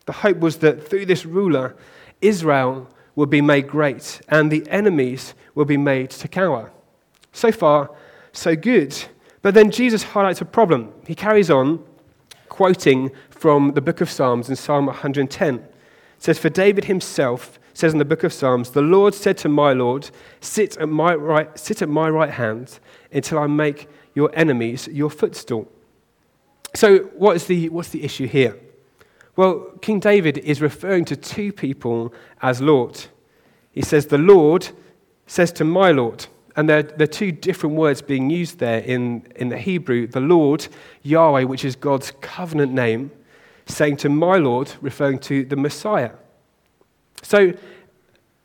The 0.07 0.13
hope 0.13 0.39
was 0.39 0.57
that 0.57 0.89
through 0.89 1.07
this 1.07 1.25
ruler, 1.25 1.77
Israel 2.21 2.89
would 3.15 3.31
be 3.31 3.41
made 3.41 3.69
great 3.69 4.21
and 4.29 4.51
the 4.51 4.69
enemies 4.69 5.35
will 5.55 5.65
be 5.65 5.77
made 5.77 6.11
to 6.11 6.27
cower. 6.27 6.73
So 7.31 7.53
far, 7.53 7.89
so 8.33 8.57
good. 8.57 9.01
But 9.41 9.55
then 9.55 9.71
Jesus 9.71 10.03
highlights 10.03 10.41
a 10.41 10.45
problem. 10.45 10.93
He 11.07 11.15
carries 11.15 11.51
on 11.51 11.85
quoting 12.49 13.13
from 13.31 13.75
the 13.75 13.81
book 13.81 14.01
of 14.01 14.11
Psalms 14.11 14.49
in 14.49 14.57
Psalm 14.57 14.87
110. 14.87 15.55
It 15.55 15.65
says, 16.19 16.41
For 16.41 16.51
David 16.51 16.87
himself 16.87 17.61
says 17.75 17.93
in 17.93 18.01
the 18.01 18.05
book 18.05 18.25
of 18.25 18.33
Psalms, 18.33 18.71
The 18.71 18.83
Lord 18.83 19.15
said 19.15 19.39
to 19.39 19.49
my 19.49 19.73
Lord, 19.73 20.11
Sit 20.41 20.77
at 20.79 20.89
my 20.89 21.15
right, 21.15 21.57
sit 21.57 21.81
at 21.81 21.89
my 21.89 22.09
right 22.09 22.33
hand 22.33 22.81
until 23.13 23.39
I 23.39 23.47
make 23.47 23.89
your 24.19 24.31
enemies 24.35 24.89
your 24.89 25.11
footstool. 25.11 25.71
So, 26.75 26.99
what 27.23 27.37
is 27.37 27.47
the, 27.47 27.69
what's 27.69 27.91
the 27.91 28.03
issue 28.03 28.27
here? 28.27 28.59
Well, 29.37 29.53
King 29.81 30.01
David 30.01 30.39
is 30.39 30.61
referring 30.61 31.05
to 31.05 31.17
two 31.17 31.53
people 31.53 32.13
as 32.43 32.61
Lord. 32.61 33.07
He 33.71 33.83
says, 33.83 34.07
The 34.07 34.19
Lord 34.19 34.71
says 35.29 35.53
to 35.53 35.65
my 35.65 35.93
Lord. 35.93 36.27
And 36.57 36.69
there, 36.69 36.83
there 36.83 37.05
are 37.05 37.17
two 37.23 37.31
different 37.31 37.77
words 37.77 38.03
being 38.03 38.29
used 38.29 38.59
there 38.59 38.81
in, 38.81 39.25
in 39.37 39.51
the 39.51 39.57
Hebrew. 39.57 40.09
The 40.09 40.21
Lord, 40.21 40.67
Yahweh, 41.05 41.45
which 41.45 41.65
is 41.65 41.77
God's 41.77 42.11
covenant 42.21 42.73
name, 42.73 43.13
saying 43.67 43.99
to 43.99 44.09
my 44.09 44.37
Lord, 44.39 44.73
referring 44.81 45.21
to 45.31 45.45
the 45.45 45.55
Messiah. 45.55 46.11
So, 47.23 47.53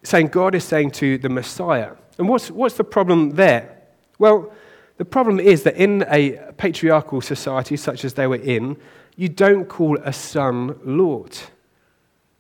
saying 0.03 0.27
God 0.27 0.53
is 0.53 0.63
saying 0.63 0.91
to 0.91 1.17
the 1.17 1.29
Messiah. 1.29 1.93
And 2.19 2.29
what's, 2.29 2.51
what's 2.51 2.75
the 2.75 2.83
problem 2.83 3.31
there? 3.31 3.81
Well, 4.19 4.53
the 4.97 5.05
problem 5.05 5.39
is 5.39 5.63
that 5.63 5.75
in 5.75 6.05
a 6.09 6.51
patriarchal 6.57 7.21
society 7.21 7.77
such 7.77 8.05
as 8.05 8.13
they 8.13 8.27
were 8.27 8.35
in, 8.35 8.77
you 9.15 9.29
don't 9.29 9.65
call 9.65 9.97
a 10.03 10.13
son 10.13 10.79
Lord. 10.83 11.37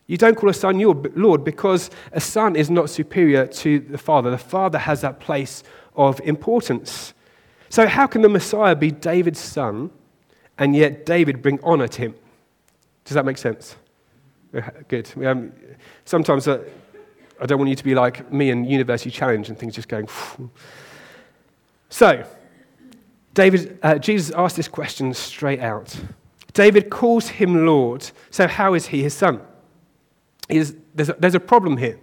You 0.07 0.17
don't 0.17 0.35
call 0.35 0.49
a 0.49 0.53
son 0.53 0.79
your 0.79 0.95
Lord 1.15 1.43
because 1.43 1.89
a 2.11 2.19
son 2.19 2.55
is 2.55 2.69
not 2.69 2.89
superior 2.89 3.47
to 3.47 3.79
the 3.79 3.97
father. 3.97 4.29
The 4.29 4.37
father 4.37 4.77
has 4.77 5.01
that 5.01 5.19
place 5.19 5.63
of 5.95 6.19
importance. 6.21 7.13
So, 7.69 7.87
how 7.87 8.05
can 8.05 8.21
the 8.21 8.29
Messiah 8.29 8.75
be 8.75 8.91
David's 8.91 9.39
son 9.39 9.89
and 10.57 10.75
yet 10.75 11.05
David 11.05 11.41
bring 11.41 11.59
honor 11.63 11.87
to 11.87 12.01
him? 12.01 12.15
Does 13.05 13.15
that 13.15 13.25
make 13.25 13.37
sense? 13.37 13.75
Good. 14.87 15.09
Um, 15.25 15.51
sometimes 16.05 16.47
uh, 16.47 16.63
I 17.41 17.45
don't 17.45 17.57
want 17.57 17.69
you 17.69 17.75
to 17.75 17.83
be 17.83 17.95
like 17.95 18.31
me 18.31 18.51
in 18.51 18.65
University 18.65 19.09
Challenge 19.09 19.49
and 19.49 19.57
things 19.57 19.73
just 19.73 19.87
going. 19.87 20.07
Phew. 20.07 20.51
So, 21.89 22.25
David, 23.33 23.79
uh, 23.81 23.97
Jesus 23.97 24.33
asked 24.35 24.55
this 24.55 24.67
question 24.67 25.13
straight 25.13 25.59
out. 25.59 25.95
David 26.53 26.89
calls 26.89 27.27
him 27.27 27.65
Lord. 27.65 28.09
So, 28.29 28.47
how 28.47 28.73
is 28.73 28.87
he 28.87 29.01
his 29.01 29.13
son? 29.13 29.41
Is, 30.49 30.75
there's, 30.93 31.09
a, 31.09 31.13
there's 31.13 31.35
a 31.35 31.39
problem 31.39 31.77
here. 31.77 31.99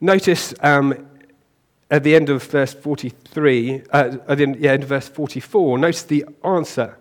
Notice 0.00 0.52
um, 0.60 1.06
at 1.90 2.02
the 2.02 2.14
end 2.14 2.28
of 2.28 2.42
verse 2.42 2.74
43, 2.74 3.82
uh, 3.90 4.16
at 4.28 4.38
the 4.38 4.42
end, 4.42 4.56
yeah, 4.56 4.72
end 4.72 4.82
of 4.82 4.88
verse 4.88 5.08
44, 5.08 5.78
notice 5.78 6.02
the 6.02 6.26
answer. 6.44 6.98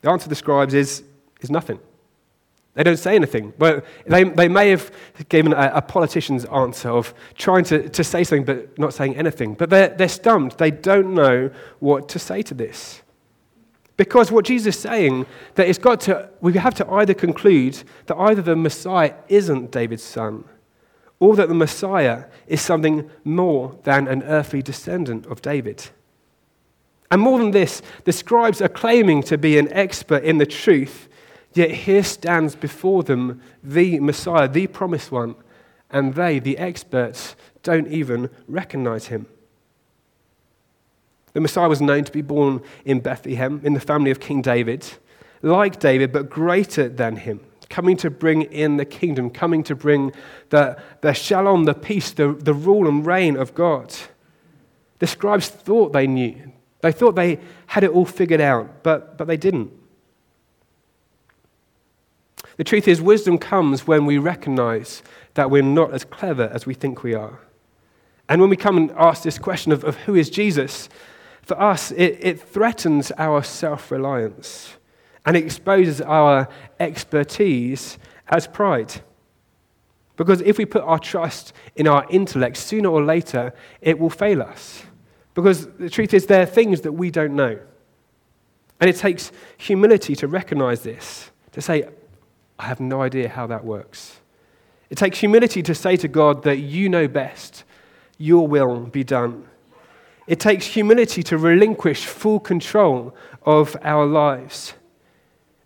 The 0.00 0.10
answer 0.10 0.28
the 0.28 0.34
scribes 0.34 0.74
is, 0.74 1.02
is 1.40 1.50
nothing. 1.50 1.80
They 2.74 2.82
don't 2.82 2.96
say 2.96 3.14
anything. 3.16 3.52
Well, 3.58 3.82
they, 4.06 4.24
they 4.24 4.48
may 4.48 4.70
have 4.70 4.90
given 5.28 5.52
a, 5.52 5.72
a, 5.74 5.82
politician's 5.82 6.46
answer 6.46 6.88
of 6.88 7.12
trying 7.36 7.64
to, 7.64 7.88
to 7.90 8.02
say 8.02 8.24
something 8.24 8.44
but 8.44 8.78
not 8.78 8.94
saying 8.94 9.16
anything. 9.16 9.54
But 9.54 9.68
they're, 9.68 9.90
they're 9.90 10.08
stumped. 10.08 10.56
They 10.56 10.70
don't 10.70 11.12
know 11.12 11.50
what 11.80 12.08
to 12.10 12.18
say 12.18 12.40
to 12.42 12.54
this. 12.54 13.02
Because 13.98 14.32
what 14.32 14.46
Jesus 14.46 14.74
is 14.74 14.82
saying, 14.82 15.26
that 15.54 15.68
it's 15.68 15.78
got 15.78 16.00
to, 16.02 16.30
we 16.40 16.54
have 16.54 16.74
to 16.76 16.88
either 16.90 17.12
conclude 17.12 17.82
that 18.06 18.16
either 18.16 18.40
the 18.40 18.56
Messiah 18.56 19.14
isn't 19.28 19.70
David's 19.70 20.02
son, 20.02 20.44
or 21.20 21.36
that 21.36 21.48
the 21.48 21.54
Messiah 21.54 22.24
is 22.46 22.62
something 22.62 23.08
more 23.22 23.78
than 23.84 24.08
an 24.08 24.22
earthly 24.22 24.62
descendant 24.62 25.26
of 25.26 25.42
David. 25.42 25.90
And 27.10 27.20
more 27.20 27.38
than 27.38 27.50
this, 27.50 27.82
the 28.04 28.12
scribes 28.12 28.62
are 28.62 28.68
claiming 28.68 29.22
to 29.24 29.36
be 29.36 29.58
an 29.58 29.70
expert 29.72 30.24
in 30.24 30.38
the 30.38 30.46
truth 30.46 31.08
Yet 31.54 31.70
here 31.70 32.02
stands 32.02 32.56
before 32.56 33.02
them 33.02 33.42
the 33.62 34.00
Messiah, 34.00 34.48
the 34.48 34.66
promised 34.66 35.12
one, 35.12 35.34
and 35.90 36.14
they, 36.14 36.38
the 36.38 36.56
experts, 36.58 37.36
don't 37.62 37.88
even 37.88 38.30
recognize 38.48 39.06
him. 39.06 39.26
The 41.34 41.40
Messiah 41.40 41.68
was 41.68 41.80
known 41.80 42.04
to 42.04 42.12
be 42.12 42.22
born 42.22 42.62
in 42.84 43.00
Bethlehem 43.00 43.60
in 43.64 43.74
the 43.74 43.80
family 43.80 44.10
of 44.10 44.20
King 44.20 44.42
David, 44.42 44.86
like 45.42 45.78
David, 45.78 46.12
but 46.12 46.30
greater 46.30 46.88
than 46.88 47.16
him, 47.16 47.40
coming 47.68 47.96
to 47.98 48.10
bring 48.10 48.42
in 48.42 48.76
the 48.76 48.84
kingdom, 48.84 49.30
coming 49.30 49.62
to 49.64 49.74
bring 49.74 50.12
the, 50.50 50.80
the 51.00 51.12
shalom, 51.12 51.64
the 51.64 51.74
peace, 51.74 52.12
the, 52.12 52.32
the 52.32 52.54
rule 52.54 52.88
and 52.88 53.04
reign 53.04 53.36
of 53.36 53.54
God. 53.54 53.94
The 54.98 55.06
scribes 55.06 55.48
thought 55.48 55.92
they 55.92 56.06
knew. 56.06 56.52
They 56.80 56.92
thought 56.92 57.14
they 57.14 57.38
had 57.66 57.84
it 57.84 57.90
all 57.90 58.04
figured 58.04 58.40
out, 58.40 58.82
but, 58.82 59.16
but 59.16 59.26
they 59.26 59.36
didn't. 59.36 59.72
The 62.56 62.64
truth 62.64 62.86
is, 62.86 63.00
wisdom 63.00 63.38
comes 63.38 63.86
when 63.86 64.06
we 64.06 64.18
recognize 64.18 65.02
that 65.34 65.50
we're 65.50 65.62
not 65.62 65.92
as 65.92 66.04
clever 66.04 66.50
as 66.52 66.66
we 66.66 66.74
think 66.74 67.02
we 67.02 67.14
are. 67.14 67.40
And 68.28 68.40
when 68.40 68.50
we 68.50 68.56
come 68.56 68.76
and 68.76 68.90
ask 68.92 69.22
this 69.22 69.38
question 69.38 69.72
of, 69.72 69.84
of 69.84 69.96
who 69.96 70.14
is 70.14 70.30
Jesus, 70.30 70.88
for 71.42 71.60
us, 71.60 71.90
it, 71.92 72.18
it 72.20 72.40
threatens 72.40 73.10
our 73.18 73.42
self 73.42 73.90
reliance 73.90 74.76
and 75.24 75.36
exposes 75.36 76.00
our 76.00 76.48
expertise 76.78 77.98
as 78.28 78.46
pride. 78.46 79.00
Because 80.16 80.40
if 80.42 80.58
we 80.58 80.64
put 80.64 80.82
our 80.82 80.98
trust 80.98 81.52
in 81.76 81.88
our 81.88 82.06
intellect, 82.10 82.56
sooner 82.56 82.88
or 82.88 83.02
later, 83.02 83.52
it 83.80 83.98
will 83.98 84.10
fail 84.10 84.42
us. 84.42 84.84
Because 85.34 85.66
the 85.78 85.88
truth 85.88 86.12
is, 86.12 86.26
there 86.26 86.42
are 86.42 86.46
things 86.46 86.82
that 86.82 86.92
we 86.92 87.10
don't 87.10 87.34
know. 87.34 87.58
And 88.80 88.90
it 88.90 88.96
takes 88.96 89.32
humility 89.56 90.14
to 90.16 90.28
recognize 90.28 90.82
this, 90.82 91.30
to 91.52 91.62
say, 91.62 91.88
I 92.62 92.66
have 92.66 92.78
no 92.78 93.02
idea 93.02 93.28
how 93.28 93.48
that 93.48 93.64
works. 93.64 94.20
It 94.88 94.96
takes 94.96 95.18
humility 95.18 95.64
to 95.64 95.74
say 95.74 95.96
to 95.96 96.06
God 96.06 96.44
that 96.44 96.58
you 96.58 96.88
know 96.88 97.08
best, 97.08 97.64
your 98.18 98.46
will 98.46 98.86
be 98.86 99.02
done. 99.02 99.48
It 100.28 100.38
takes 100.38 100.66
humility 100.66 101.24
to 101.24 101.38
relinquish 101.38 102.06
full 102.06 102.38
control 102.38 103.16
of 103.44 103.76
our 103.82 104.06
lives. 104.06 104.74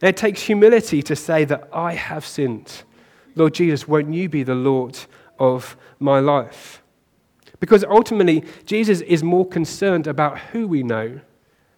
And 0.00 0.08
it 0.08 0.16
takes 0.16 0.40
humility 0.40 1.02
to 1.02 1.14
say 1.14 1.44
that 1.44 1.68
I 1.70 1.92
have 1.92 2.24
sinned. 2.24 2.82
Lord 3.34 3.52
Jesus, 3.52 3.86
won't 3.86 4.14
you 4.14 4.30
be 4.30 4.42
the 4.42 4.54
Lord 4.54 4.98
of 5.38 5.76
my 5.98 6.18
life? 6.18 6.82
Because 7.60 7.84
ultimately, 7.84 8.42
Jesus 8.64 9.02
is 9.02 9.22
more 9.22 9.46
concerned 9.46 10.06
about 10.06 10.38
who 10.38 10.66
we 10.66 10.82
know 10.82 11.20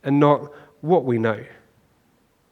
and 0.04 0.20
not 0.20 0.52
what 0.80 1.04
we 1.04 1.18
know. 1.18 1.44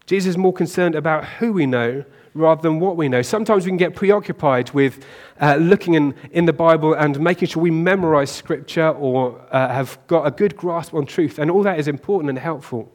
Jesus 0.07 0.31
is 0.31 0.39
more 0.39 0.53
concerned 0.53 0.97
about 0.97 1.25
who 1.25 1.53
we 1.53 1.67
know 1.67 2.05
rather 2.37 2.63
than 2.63 2.79
what 2.79 2.97
we 2.97 3.09
know. 3.09 3.23
Sometimes 3.23 3.65
we 3.65 3.71
can 3.71 3.77
get 3.77 3.95
preoccupied 3.95 4.71
with 4.71 5.05
uh, 5.41 5.57
looking 5.57 5.95
in, 5.95 6.15
in 6.31 6.45
the 6.45 6.53
Bible 6.53 6.95
and 6.95 7.19
making 7.19 7.49
sure 7.49 7.63
we 7.63 7.71
memorize 7.71 8.31
scripture 8.31 8.91
or 8.91 9.41
uh, 9.51 9.69
have 9.69 9.99
got 10.07 10.27
a 10.27 10.31
good 10.31 10.57
grasp 10.57 10.95
on 10.95 11.07
truth, 11.07 11.39
and 11.39 11.51
all 11.51 11.63
that 11.63 11.79
is 11.79 11.89
important 11.89 12.31
and 12.31 12.39
helpful. 12.39 12.93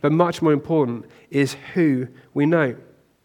But 0.00 0.12
much 0.12 0.40
more 0.42 0.52
important 0.52 1.06
is 1.30 1.56
who 1.74 2.08
we 2.34 2.46
know. 2.46 2.76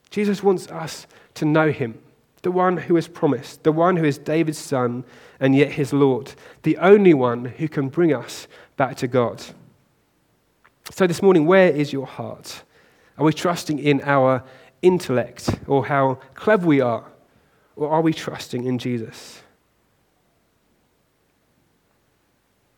Jesus 0.09 0.43
wants 0.43 0.67
us 0.67 1.07
to 1.35 1.45
know 1.45 1.71
him, 1.71 1.97
the 2.41 2.51
one 2.51 2.77
who 2.77 2.97
is 2.97 3.07
promised, 3.07 3.63
the 3.63 3.71
one 3.71 3.95
who 3.95 4.03
is 4.03 4.17
David's 4.17 4.57
son 4.57 5.03
and 5.39 5.55
yet 5.55 5.71
his 5.71 5.93
Lord, 5.93 6.33
the 6.63 6.77
only 6.77 7.13
one 7.13 7.45
who 7.45 7.67
can 7.67 7.89
bring 7.89 8.13
us 8.13 8.47
back 8.77 8.95
to 8.97 9.07
God. 9.07 9.43
So, 10.91 11.07
this 11.07 11.21
morning, 11.21 11.45
where 11.45 11.69
is 11.69 11.93
your 11.93 12.07
heart? 12.07 12.63
Are 13.17 13.25
we 13.25 13.33
trusting 13.33 13.79
in 13.79 14.01
our 14.01 14.43
intellect 14.81 15.59
or 15.67 15.85
how 15.85 16.15
clever 16.33 16.65
we 16.65 16.81
are? 16.81 17.05
Or 17.75 17.89
are 17.89 18.01
we 18.01 18.13
trusting 18.13 18.65
in 18.65 18.77
Jesus? 18.77 19.41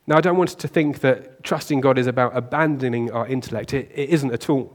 Now, 0.05 0.17
I 0.17 0.21
don't 0.21 0.37
want 0.37 0.49
us 0.49 0.55
to 0.55 0.67
think 0.67 0.99
that 0.99 1.43
trusting 1.43 1.81
God 1.81 1.97
is 1.97 2.07
about 2.07 2.35
abandoning 2.35 3.11
our 3.11 3.25
intellect. 3.27 3.73
It, 3.73 3.89
it 3.93 4.09
isn't 4.09 4.33
at 4.33 4.49
all. 4.49 4.73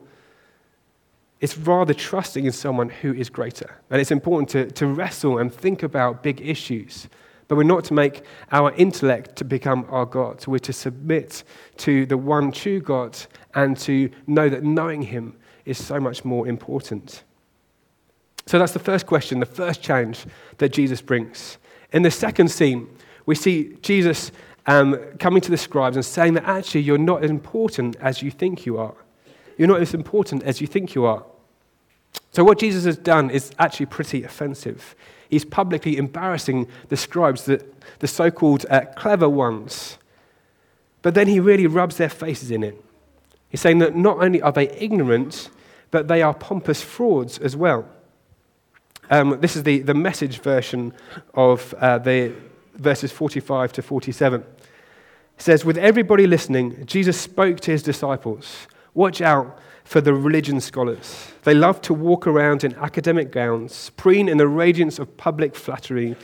It's 1.41 1.57
rather 1.57 1.95
trusting 1.95 2.47
in 2.47 2.53
someone 2.53 2.89
who 2.89 3.13
is 3.13 3.31
greater. 3.31 3.77
And 3.91 4.01
it's 4.01 4.11
important 4.11 4.49
to, 4.51 4.71
to 4.73 4.87
wrestle 4.87 5.39
and 5.39 5.53
think 5.53 5.83
about 5.83 6.23
big 6.23 6.41
issues. 6.41 7.09
But 7.47 7.57
we're 7.57 7.63
not 7.63 7.85
to 7.85 7.95
make 7.95 8.23
our 8.53 8.73
intellect 8.73 9.37
to 9.37 9.45
become 9.45 9.87
our 9.89 10.05
God. 10.05 10.47
We're 10.47 10.59
to 10.61 10.73
submit 10.73 11.45
to 11.79 12.07
the 12.07 12.17
one 12.17 12.51
true 12.51 12.81
God 12.81 13.17
and 13.55 13.77
to 13.79 14.11
know 14.27 14.49
that 14.49 14.65
knowing 14.65 15.03
Him 15.03 15.37
is 15.69 15.85
so 15.85 16.01
much 16.01 16.25
more 16.25 16.49
important. 16.49 17.23
So 18.47 18.59
that's 18.59 18.73
the 18.73 18.79
first 18.79 19.07
question, 19.07 19.41
the 19.41 19.47
first 19.47 19.83
challenge 19.83 20.25
that 20.57 20.71
Jesus 20.71 21.03
brings. 21.03 21.59
In 21.93 22.03
the 22.03 22.11
second 22.11 22.51
scene, 22.51 22.89
we 23.27 23.35
see 23.35 23.77
Jesus 23.83 24.33
um, 24.67 24.97
coming 25.19 25.41
to 25.43 25.51
the 25.51 25.57
scribes 25.57 25.97
and 25.97 26.05
saying 26.05 26.35
that 26.35 26.45
actually 26.45 26.81
you're 26.83 26.99
not 26.99 27.23
as 27.23 27.31
important 27.31 27.97
as 27.97 28.23
you 28.23 28.31
think 28.31 28.65
you 28.65 28.79
are. 28.79 28.95
You're 29.59 29.69
not 29.69 29.83
as 29.83 29.93
important 29.93 30.45
as 30.45 30.61
you 30.61 30.67
think 30.67 30.95
you 30.95 31.05
are. 31.05 31.25
So, 32.33 32.45
what 32.45 32.59
Jesus 32.59 32.85
has 32.85 32.97
done 32.97 33.31
is 33.31 33.51
actually 33.59 33.87
pretty 33.87 34.23
offensive. 34.25 34.95
He's 35.29 35.45
publicly 35.45 35.97
embarrassing 35.97 36.69
the 36.89 36.97
scribes, 36.97 37.45
the, 37.45 37.65
the 37.99 38.07
so 38.07 38.31
called 38.31 38.65
uh, 38.71 38.83
clever 38.97 39.29
ones. 39.29 39.99
But 41.03 41.15
then 41.15 41.29
he 41.29 41.41
really 41.41 41.67
rubs 41.67 41.97
their 41.97 42.09
faces 42.09 42.51
in 42.51 42.63
it. 42.63 42.83
He's 43.49 43.61
saying 43.61 43.79
that 43.79 43.97
not 43.97 44.23
only 44.23 44.41
are 44.43 44.53
they 44.53 44.71
ignorant, 44.71 45.51
but 45.91 46.09
they 46.09 46.23
are 46.23 46.35
pompous 46.35 46.83
frauds 46.83 47.39
as 47.39 47.57
well. 47.57 47.89
Um, 49.11 49.41
this 49.41 49.57
is 49.57 49.63
the, 49.63 49.81
the 49.81 49.95
message 49.95 50.41
version 50.41 50.93
of 51.35 51.75
uh, 51.75 51.99
the 51.99 52.35
verses 52.75 53.11
45 53.11 53.73
to 53.75 53.83
47. 53.83 54.41
It 54.41 54.47
says, 55.39 55.65
With 55.65 55.79
everybody 55.79 56.27
listening, 56.27 56.85
Jesus 56.87 57.19
spoke 57.19 57.61
to 57.61 57.71
his 57.71 57.83
disciples 57.83 58.67
Watch 58.95 59.21
out 59.21 59.59
for 59.85 60.01
the 60.01 60.13
religion 60.13 60.61
scholars. 60.61 61.33
They 61.45 61.55
love 61.55 61.81
to 61.83 61.95
walk 61.95 62.27
around 62.27 62.65
in 62.65 62.75
academic 62.75 63.31
gowns, 63.31 63.91
preen 63.91 64.29
in 64.29 64.37
the 64.37 64.49
radiance 64.49 64.99
of 64.99 65.17
public 65.17 65.55
flattery, 65.55 66.17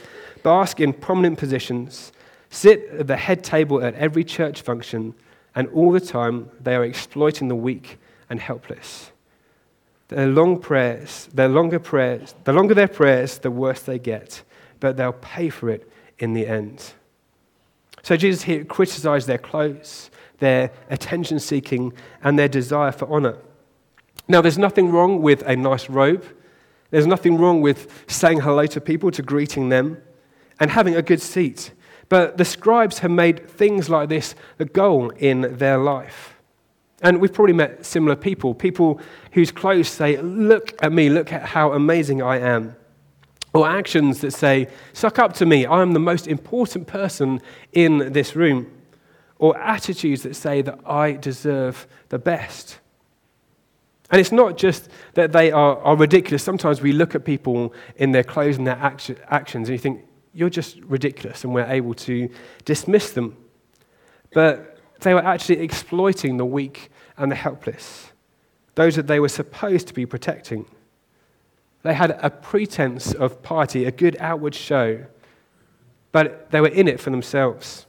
bask 0.42 0.80
in 0.80 0.92
prominent 0.92 1.38
positions, 1.38 2.12
sit 2.50 2.88
at 2.90 3.06
the 3.06 3.16
head 3.16 3.44
table 3.44 3.82
at 3.82 3.94
every 3.94 4.24
church 4.24 4.60
function, 4.60 5.14
and 5.54 5.68
all 5.68 5.92
the 5.92 6.00
time 6.00 6.50
they 6.60 6.74
are 6.74 6.84
exploiting 6.84 7.48
the 7.48 7.54
weak 7.54 7.98
and 8.28 8.40
helpless. 8.40 9.12
Their 10.08 10.26
long 10.26 10.60
prayers, 10.60 11.28
their 11.32 11.48
longer 11.48 11.78
prayers, 11.78 12.34
the 12.44 12.52
longer 12.52 12.74
their 12.74 12.88
prayers, 12.88 13.38
the 13.38 13.50
worse 13.50 13.82
they 13.82 13.98
get, 13.98 14.42
but 14.80 14.96
they'll 14.96 15.12
pay 15.12 15.48
for 15.48 15.70
it 15.70 15.90
in 16.18 16.34
the 16.34 16.46
end. 16.46 16.92
So 18.02 18.16
Jesus 18.16 18.42
here 18.42 18.64
criticized 18.64 19.26
their 19.26 19.38
clothes, 19.38 20.10
their 20.38 20.70
attention 20.90 21.40
seeking, 21.40 21.94
and 22.22 22.38
their 22.38 22.48
desire 22.48 22.92
for 22.92 23.10
honor. 23.10 23.38
Now, 24.28 24.40
there's 24.40 24.58
nothing 24.58 24.90
wrong 24.90 25.22
with 25.22 25.42
a 25.42 25.56
nice 25.56 25.88
robe. 25.88 26.24
There's 26.90 27.06
nothing 27.06 27.38
wrong 27.38 27.60
with 27.60 28.04
saying 28.06 28.40
hello 28.40 28.66
to 28.66 28.80
people, 28.80 29.10
to 29.12 29.22
greeting 29.22 29.70
them, 29.70 30.02
and 30.60 30.70
having 30.70 30.94
a 30.94 31.02
good 31.02 31.20
seat. 31.20 31.72
But 32.08 32.36
the 32.36 32.44
scribes 32.44 32.98
have 33.00 33.10
made 33.10 33.48
things 33.48 33.88
like 33.88 34.08
this 34.08 34.34
a 34.58 34.64
goal 34.64 35.10
in 35.10 35.56
their 35.56 35.78
life. 35.78 36.33
And 37.04 37.20
we've 37.20 37.32
probably 37.32 37.52
met 37.52 37.84
similar 37.84 38.16
people, 38.16 38.54
people 38.54 38.98
whose 39.32 39.52
clothes 39.52 39.88
say, 39.88 40.16
Look 40.16 40.74
at 40.82 40.90
me, 40.90 41.10
look 41.10 41.32
at 41.32 41.42
how 41.42 41.72
amazing 41.72 42.22
I 42.22 42.38
am. 42.38 42.74
Or 43.52 43.68
actions 43.68 44.22
that 44.22 44.32
say, 44.32 44.68
Suck 44.94 45.18
up 45.18 45.34
to 45.34 45.46
me, 45.46 45.66
I 45.66 45.82
am 45.82 45.92
the 45.92 46.00
most 46.00 46.26
important 46.26 46.86
person 46.86 47.42
in 47.72 48.12
this 48.14 48.34
room. 48.34 48.72
Or 49.38 49.56
attitudes 49.58 50.22
that 50.22 50.34
say 50.34 50.62
that 50.62 50.80
I 50.86 51.12
deserve 51.12 51.86
the 52.08 52.18
best. 52.18 52.78
And 54.10 54.18
it's 54.18 54.32
not 54.32 54.56
just 54.56 54.88
that 55.12 55.32
they 55.32 55.52
are, 55.52 55.78
are 55.80 55.96
ridiculous. 55.96 56.42
Sometimes 56.42 56.80
we 56.80 56.92
look 56.92 57.14
at 57.14 57.26
people 57.26 57.74
in 57.96 58.12
their 58.12 58.24
clothes 58.24 58.56
and 58.56 58.66
their 58.66 58.76
action, 58.76 59.18
actions 59.28 59.68
and 59.68 59.74
you 59.74 59.78
think, 59.78 60.06
you're 60.32 60.50
just 60.50 60.80
ridiculous, 60.80 61.44
and 61.44 61.54
we're 61.54 61.66
able 61.66 61.94
to 61.94 62.30
dismiss 62.64 63.10
them. 63.10 63.36
But 64.32 64.78
they 65.00 65.14
were 65.14 65.24
actually 65.24 65.60
exploiting 65.60 66.38
the 66.38 66.46
weak 66.46 66.90
and 67.16 67.30
the 67.30 67.36
helpless, 67.36 68.12
those 68.74 68.96
that 68.96 69.06
they 69.06 69.20
were 69.20 69.28
supposed 69.28 69.86
to 69.88 69.94
be 69.94 70.06
protecting. 70.06 70.66
They 71.82 71.94
had 71.94 72.12
a 72.22 72.30
pretense 72.30 73.12
of 73.12 73.42
piety, 73.42 73.84
a 73.84 73.92
good 73.92 74.16
outward 74.18 74.54
show, 74.54 75.04
but 76.12 76.50
they 76.50 76.60
were 76.60 76.68
in 76.68 76.88
it 76.88 77.00
for 77.00 77.10
themselves. 77.10 77.86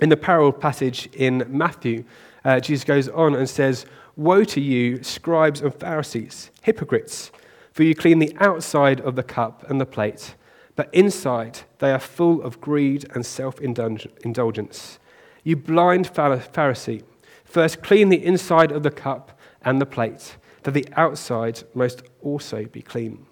In 0.00 0.10
the 0.10 0.16
parallel 0.16 0.52
passage 0.52 1.08
in 1.14 1.44
Matthew, 1.48 2.04
uh, 2.44 2.60
Jesus 2.60 2.84
goes 2.84 3.08
on 3.08 3.34
and 3.34 3.48
says, 3.48 3.86
Woe 4.16 4.44
to 4.44 4.60
you, 4.60 5.02
scribes 5.02 5.60
and 5.60 5.74
Pharisees, 5.74 6.50
hypocrites, 6.62 7.30
for 7.72 7.82
you 7.82 7.94
clean 7.94 8.18
the 8.18 8.34
outside 8.38 9.00
of 9.00 9.16
the 9.16 9.22
cup 9.22 9.68
and 9.68 9.80
the 9.80 9.86
plate, 9.86 10.34
but 10.74 10.92
inside 10.92 11.60
they 11.78 11.92
are 11.92 11.98
full 11.98 12.42
of 12.42 12.60
greed 12.60 13.06
and 13.14 13.24
self 13.24 13.60
indulgence. 13.60 14.98
You 15.44 15.56
blind 15.56 16.12
Pharisee, 16.12 17.02
first 17.46 17.82
clean 17.82 18.10
the 18.10 18.22
inside 18.22 18.70
of 18.72 18.82
the 18.82 18.90
cup 18.90 19.38
and 19.62 19.80
the 19.80 19.86
plate, 19.86 20.36
that 20.64 20.72
the 20.72 20.86
outside 20.96 21.62
must 21.74 22.02
also 22.22 22.64
be 22.66 22.82
clean. 22.82 23.26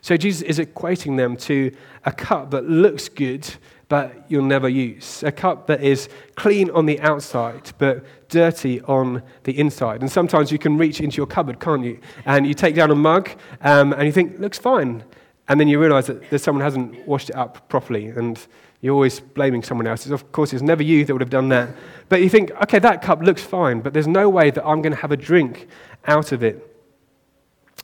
So 0.00 0.16
Jesus 0.16 0.42
is 0.42 0.58
equating 0.58 1.16
them 1.16 1.36
to 1.38 1.74
a 2.04 2.12
cup 2.12 2.50
that 2.50 2.68
looks 2.68 3.08
good 3.08 3.54
but 3.92 4.24
you'll 4.26 4.42
never 4.42 4.70
use. 4.70 5.22
A 5.22 5.30
cup 5.30 5.66
that 5.66 5.82
is 5.82 6.08
clean 6.34 6.70
on 6.70 6.86
the 6.86 6.98
outside, 7.02 7.72
but 7.76 8.02
dirty 8.30 8.80
on 8.84 9.22
the 9.44 9.58
inside. 9.58 10.00
And 10.00 10.10
sometimes 10.10 10.50
you 10.50 10.58
can 10.58 10.78
reach 10.78 10.98
into 10.98 11.18
your 11.18 11.26
cupboard, 11.26 11.60
can't 11.60 11.84
you? 11.84 12.00
And 12.24 12.46
you 12.46 12.54
take 12.54 12.74
down 12.74 12.90
a 12.90 12.94
mug 12.94 13.28
um, 13.60 13.92
and 13.92 14.04
you 14.04 14.10
think, 14.10 14.38
looks 14.38 14.56
fine. 14.56 15.04
And 15.46 15.60
then 15.60 15.68
you 15.68 15.78
realize 15.78 16.06
that, 16.06 16.38
someone 16.38 16.64
hasn't 16.64 17.06
washed 17.06 17.28
it 17.28 17.36
up 17.36 17.68
properly. 17.68 18.06
And 18.06 18.38
you're 18.82 18.94
always 18.94 19.20
blaming 19.20 19.62
someone 19.62 19.86
else. 19.86 20.06
Of 20.06 20.32
course, 20.32 20.52
it's 20.52 20.62
never 20.62 20.82
you 20.82 21.04
that 21.04 21.14
would 21.14 21.22
have 21.22 21.30
done 21.30 21.48
that. 21.50 21.70
But 22.08 22.20
you 22.20 22.28
think, 22.28 22.50
okay, 22.62 22.80
that 22.80 23.00
cup 23.00 23.22
looks 23.22 23.40
fine, 23.40 23.80
but 23.80 23.94
there's 23.94 24.08
no 24.08 24.28
way 24.28 24.50
that 24.50 24.66
I'm 24.66 24.82
going 24.82 24.92
to 24.92 25.00
have 25.00 25.12
a 25.12 25.16
drink 25.16 25.68
out 26.04 26.32
of 26.32 26.42
it. 26.42 26.68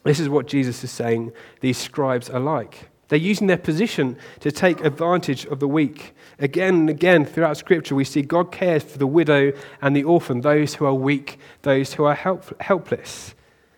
This 0.02 0.18
is 0.18 0.28
what 0.28 0.46
Jesus 0.46 0.82
is 0.82 0.90
saying 0.90 1.32
these 1.60 1.78
scribes 1.78 2.28
are 2.28 2.40
like. 2.40 2.88
They're 3.08 3.18
using 3.18 3.46
their 3.46 3.56
position 3.56 4.18
to 4.40 4.50
take 4.50 4.84
advantage 4.84 5.46
of 5.46 5.60
the 5.60 5.68
weak. 5.68 6.14
Again 6.40 6.74
and 6.74 6.90
again 6.90 7.24
throughout 7.24 7.56
Scripture, 7.56 7.94
we 7.94 8.04
see 8.04 8.20
God 8.20 8.52
cares 8.52 8.82
for 8.82 8.98
the 8.98 9.06
widow 9.06 9.52
and 9.80 9.96
the 9.96 10.04
orphan, 10.04 10.40
those 10.42 10.74
who 10.74 10.84
are 10.84 10.94
weak, 10.94 11.38
those 11.62 11.94
who 11.94 12.04
are 12.04 12.14
help- 12.14 12.60
helpless. 12.60 13.34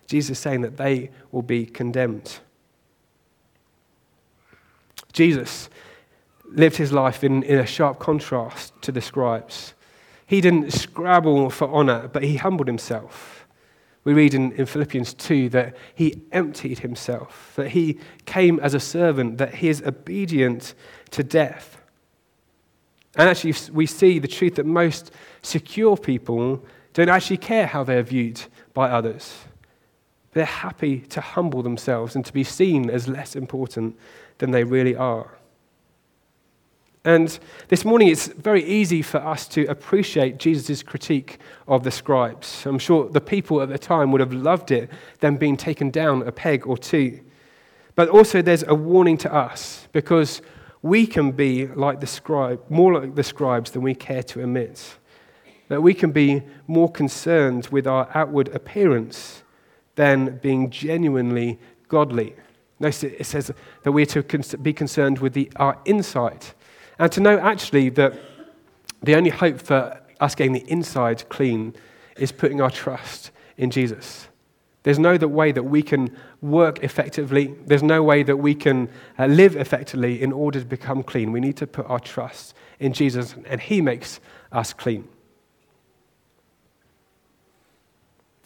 Jesus 0.07 0.39
is 0.39 0.39
saying 0.41 0.63
that 0.63 0.79
they 0.79 1.11
will 1.31 1.43
be 1.43 1.67
condemned. 1.67 2.41
Jesus 5.13 5.69
lived 6.53 6.77
his 6.77 6.93
life 6.93 7.25
in, 7.25 7.43
in 7.43 7.59
a 7.59 7.67
sharp 7.67 7.99
contrast 7.99 8.73
to 8.83 8.93
the 8.93 9.01
scribes. 9.01 9.75
He 10.27 10.41
didn't 10.41 10.73
scrabble 10.73 11.51
for 11.51 11.69
honor, 11.69 12.09
but 12.09 12.23
he 12.23 12.37
humbled 12.37 12.69
himself. 12.69 13.47
We 14.05 14.15
read 14.15 14.35
in, 14.35 14.53
in 14.53 14.67
Philippians 14.67 15.15
2 15.15 15.51
that 15.51 15.77
he 15.95 16.23
emptied 16.33 16.79
himself, 16.79 17.53
that 17.57 17.71
he 17.71 17.99
came 18.25 18.59
as 18.61 18.75
a 18.75 18.81
servant, 18.81 19.39
that 19.39 19.57
he 19.57 19.69
is 19.69 19.83
obedient 19.83 20.75
to 21.11 21.23
death. 21.23 21.83
And 23.17 23.29
actually, 23.29 23.55
we 23.73 23.87
see 23.87 24.19
the 24.19 24.29
truth 24.29 24.55
that 24.55 24.67
most 24.67 25.11
secure 25.43 25.97
people 25.97 26.65
don't 26.93 27.09
actually 27.09 27.37
care 27.37 27.67
how 27.67 27.85
they're 27.85 28.03
viewed 28.03 28.41
by 28.73 28.91
others. 28.91 29.37
They're 30.33 30.45
happy 30.45 31.01
to 31.01 31.21
humble 31.21 31.63
themselves 31.63 32.15
and 32.15 32.25
to 32.25 32.33
be 32.33 32.45
seen 32.45 32.89
as 32.89 33.09
less 33.09 33.35
important 33.35 33.99
than 34.39 34.53
they 34.53 34.65
really 34.65 34.95
are. 34.95 35.40
And 37.05 37.39
this 37.69 37.87
morning, 37.87 38.09
it's 38.09 38.27
very 38.27 38.63
easy 38.63 39.01
for 39.01 39.19
us 39.19 39.49
to 39.49 39.65
appreciate 39.67 40.37
Jesus' 40.37 40.83
critique 40.83 41.39
of 41.67 41.83
the 41.83 41.91
scribes. 41.91 42.67
I'm 42.67 42.79
sure 42.79 43.09
the 43.09 43.23
people 43.23 43.63
at 43.63 43.71
the 43.71 43.79
time 43.79 44.13
would 44.13 44.21
have 44.21 44.35
loved 44.35 44.71
it, 44.71 44.91
them 45.21 45.39
being 45.39 45.57
taken 45.57 45.91
down 45.91 46.27
a 46.27 46.33
peg 46.33 46.67
or 46.67 46.77
two. 46.77 47.21
But 47.95 48.11
also, 48.11 48.43
there's 48.43 48.65
a 48.65 48.75
warning 48.75 49.17
to 49.19 49.33
us 49.33 49.89
because 49.93 50.43
we 50.83 51.07
can 51.07 51.33
be 51.33 51.69
like 51.69 52.01
the 52.01 52.07
scribe, 52.07 52.63
more 52.69 53.01
like 53.01 53.15
the 53.15 53.23
scribes 53.23 53.71
than 53.71 53.81
we 53.81 53.95
care 53.95 54.23
to 54.25 54.41
admit. 54.43 54.97
That 55.69 55.83
we 55.83 55.95
can 55.95 56.13
be 56.13 56.43
more 56.67 56.91
concerned 56.91 57.69
with 57.69 57.87
our 57.87 58.11
outward 58.13 58.49
appearance 58.49 59.43
than 59.95 60.39
being 60.39 60.69
genuinely 60.69 61.59
godly. 61.89 62.37
Notice 62.79 63.05
it 63.05 63.25
says 63.25 63.51
that 63.85 63.93
we're 63.93 64.07
to 64.07 64.23
be 64.59 64.75
concerned 64.75 65.19
with 65.21 65.33
the, 65.33 65.51
our 65.57 65.79
inside 65.87 66.45
and 67.01 67.11
to 67.13 67.21
know 67.21 67.39
actually 67.39 67.89
that 67.89 68.13
the 69.03 69.15
only 69.15 69.31
hope 69.31 69.59
for 69.59 69.99
us 70.21 70.35
getting 70.35 70.53
the 70.53 70.71
inside 70.71 71.27
clean 71.31 71.75
is 72.19 72.31
putting 72.31 72.61
our 72.61 72.71
trust 72.71 73.31
in 73.57 73.71
Jesus. 73.71 74.29
There's 74.83 74.99
no 74.99 75.17
way 75.17 75.51
that 75.51 75.63
we 75.63 75.83
can 75.83 76.15
work 76.43 76.85
effectively. 76.85 77.55
There's 77.65 77.83
no 77.83 78.03
way 78.03 78.23
that 78.23 78.37
we 78.37 78.55
can 78.55 78.91
uh, 79.19 79.27
live 79.27 79.57
effectively 79.57 80.21
in 80.21 80.31
order 80.31 80.61
to 80.61 80.67
become 80.67 81.03
clean. 81.03 81.33
We 81.33 81.41
need 81.41 81.57
to 81.57 81.67
put 81.67 81.89
our 81.89 82.01
trust 82.01 82.55
in 82.79 82.93
Jesus, 82.93 83.35
and 83.47 83.63
He 83.63 83.81
makes 83.81 84.21
us 84.53 84.75
clean. 84.75 85.09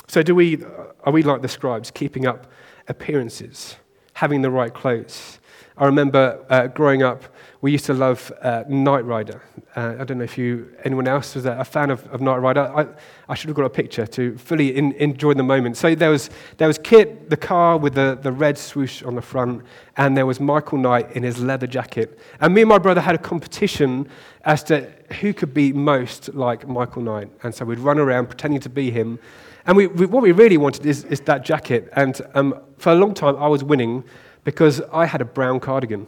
So, 0.06 0.22
do 0.22 0.34
we, 0.36 0.62
are 1.02 1.12
we 1.12 1.24
like 1.24 1.42
the 1.42 1.48
scribes, 1.48 1.90
keeping 1.90 2.24
up 2.24 2.46
appearances, 2.86 3.76
having 4.12 4.42
the 4.42 4.50
right 4.50 4.72
clothes, 4.72 5.40
I 5.76 5.86
remember 5.86 6.44
uh, 6.50 6.68
growing 6.68 7.02
up, 7.02 7.24
we 7.60 7.72
used 7.72 7.86
to 7.86 7.94
love 7.94 8.30
uh, 8.42 8.62
Knight 8.68 9.04
Rider. 9.04 9.42
Uh, 9.74 9.96
I 9.98 10.04
don't 10.04 10.18
know 10.18 10.24
if 10.24 10.38
you, 10.38 10.72
anyone 10.84 11.08
else 11.08 11.34
was 11.34 11.46
a 11.46 11.64
fan 11.64 11.90
of, 11.90 12.06
of 12.12 12.20
Knight 12.20 12.36
Rider. 12.36 12.72
I, 12.76 12.86
I 13.28 13.34
should 13.34 13.48
have 13.48 13.56
got 13.56 13.64
a 13.64 13.70
picture 13.70 14.06
to 14.06 14.38
fully 14.38 14.76
in, 14.76 14.92
enjoy 14.92 15.34
the 15.34 15.42
moment. 15.42 15.76
So 15.76 15.92
there 15.96 16.10
was, 16.10 16.30
there 16.58 16.68
was 16.68 16.78
KITT, 16.78 17.28
the 17.28 17.36
car 17.36 17.76
with 17.76 17.94
the, 17.94 18.16
the 18.22 18.30
red 18.30 18.56
swoosh 18.56 19.02
on 19.02 19.16
the 19.16 19.22
front, 19.22 19.64
and 19.96 20.16
there 20.16 20.26
was 20.26 20.38
Michael 20.38 20.78
Knight 20.78 21.10
in 21.10 21.24
his 21.24 21.40
leather 21.40 21.66
jacket. 21.66 22.20
And 22.40 22.54
me 22.54 22.60
and 22.62 22.68
my 22.68 22.78
brother 22.78 23.00
had 23.00 23.16
a 23.16 23.18
competition 23.18 24.08
as 24.44 24.62
to 24.64 24.88
who 25.20 25.34
could 25.34 25.52
be 25.52 25.72
most 25.72 26.32
like 26.34 26.68
Michael 26.68 27.02
Knight. 27.02 27.32
And 27.42 27.52
so 27.52 27.64
we'd 27.64 27.80
run 27.80 27.98
around 27.98 28.26
pretending 28.26 28.60
to 28.60 28.68
be 28.68 28.92
him. 28.92 29.18
And 29.66 29.76
we, 29.76 29.88
we, 29.88 30.06
what 30.06 30.22
we 30.22 30.30
really 30.30 30.58
wanted 30.58 30.86
is, 30.86 31.02
is 31.04 31.20
that 31.22 31.44
jacket. 31.44 31.88
And 31.94 32.20
um, 32.34 32.60
for 32.78 32.92
a 32.92 32.94
long 32.94 33.12
time, 33.12 33.34
I 33.36 33.48
was 33.48 33.64
winning 33.64 34.04
because 34.44 34.80
I 34.92 35.06
had 35.06 35.20
a 35.20 35.24
brown 35.24 35.60
cardigan. 35.60 36.06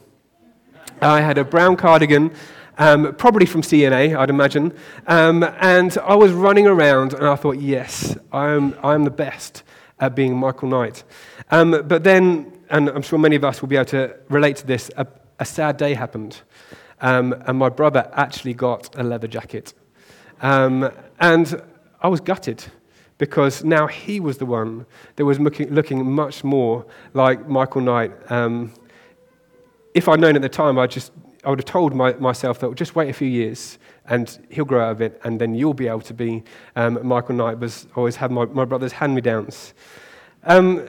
I 1.00 1.20
had 1.20 1.38
a 1.38 1.44
brown 1.44 1.76
cardigan, 1.76 2.32
um, 2.78 3.14
probably 3.16 3.46
from 3.46 3.62
C&A, 3.62 4.14
I'd 4.14 4.30
imagine. 4.30 4.72
Um, 5.06 5.42
and 5.42 5.96
I 5.98 6.14
was 6.14 6.32
running 6.32 6.66
around, 6.66 7.14
and 7.14 7.26
I 7.26 7.36
thought, 7.36 7.58
yes, 7.58 8.16
I'm, 8.32 8.74
I'm 8.82 9.04
the 9.04 9.10
best 9.10 9.62
at 9.98 10.14
being 10.14 10.36
Michael 10.36 10.68
Knight. 10.68 11.04
Um, 11.50 11.82
but 11.86 12.04
then, 12.04 12.52
and 12.70 12.88
I'm 12.88 13.02
sure 13.02 13.18
many 13.18 13.36
of 13.36 13.44
us 13.44 13.60
will 13.60 13.68
be 13.68 13.76
able 13.76 13.86
to 13.86 14.16
relate 14.28 14.56
to 14.56 14.66
this, 14.66 14.90
a, 14.96 15.06
a 15.38 15.44
sad 15.44 15.76
day 15.76 15.94
happened. 15.94 16.40
Um, 17.00 17.34
and 17.46 17.58
my 17.58 17.68
brother 17.68 18.10
actually 18.12 18.54
got 18.54 18.94
a 18.98 19.02
leather 19.02 19.28
jacket. 19.28 19.74
Um, 20.40 20.90
and 21.18 21.62
I 22.00 22.08
was 22.08 22.20
gutted 22.20 22.64
because 23.18 23.64
now 23.64 23.86
he 23.86 24.20
was 24.20 24.38
the 24.38 24.46
one 24.46 24.86
that 25.16 25.24
was 25.24 25.38
looking, 25.38 26.10
much 26.10 26.44
more 26.44 26.84
like 27.14 27.48
Michael 27.48 27.80
Knight. 27.80 28.12
Um, 28.30 28.72
if 29.94 30.08
I'd 30.08 30.20
known 30.20 30.36
at 30.36 30.42
the 30.42 30.48
time, 30.48 30.78
I 30.78 30.86
just 30.86 31.12
I 31.44 31.50
would 31.50 31.60
have 31.60 31.66
told 31.66 31.94
my, 31.94 32.12
myself 32.14 32.58
that 32.58 32.74
just 32.74 32.96
wait 32.96 33.08
a 33.08 33.12
few 33.12 33.28
years 33.28 33.78
and 34.06 34.46
he'll 34.50 34.64
grow 34.64 34.84
out 34.84 34.92
of 34.92 35.00
it, 35.00 35.20
and 35.24 35.40
then 35.40 35.54
you'll 35.54 35.74
be 35.74 35.88
able 35.88 36.00
to 36.00 36.14
be 36.14 36.42
um, 36.74 36.98
Michael 37.06 37.34
Knight. 37.34 37.58
Was 37.58 37.86
always 37.96 38.16
had 38.16 38.30
my, 38.30 38.44
my 38.46 38.64
brother's 38.64 38.92
hand 38.92 39.14
me 39.14 39.20
downs. 39.20 39.74
Um, 40.44 40.88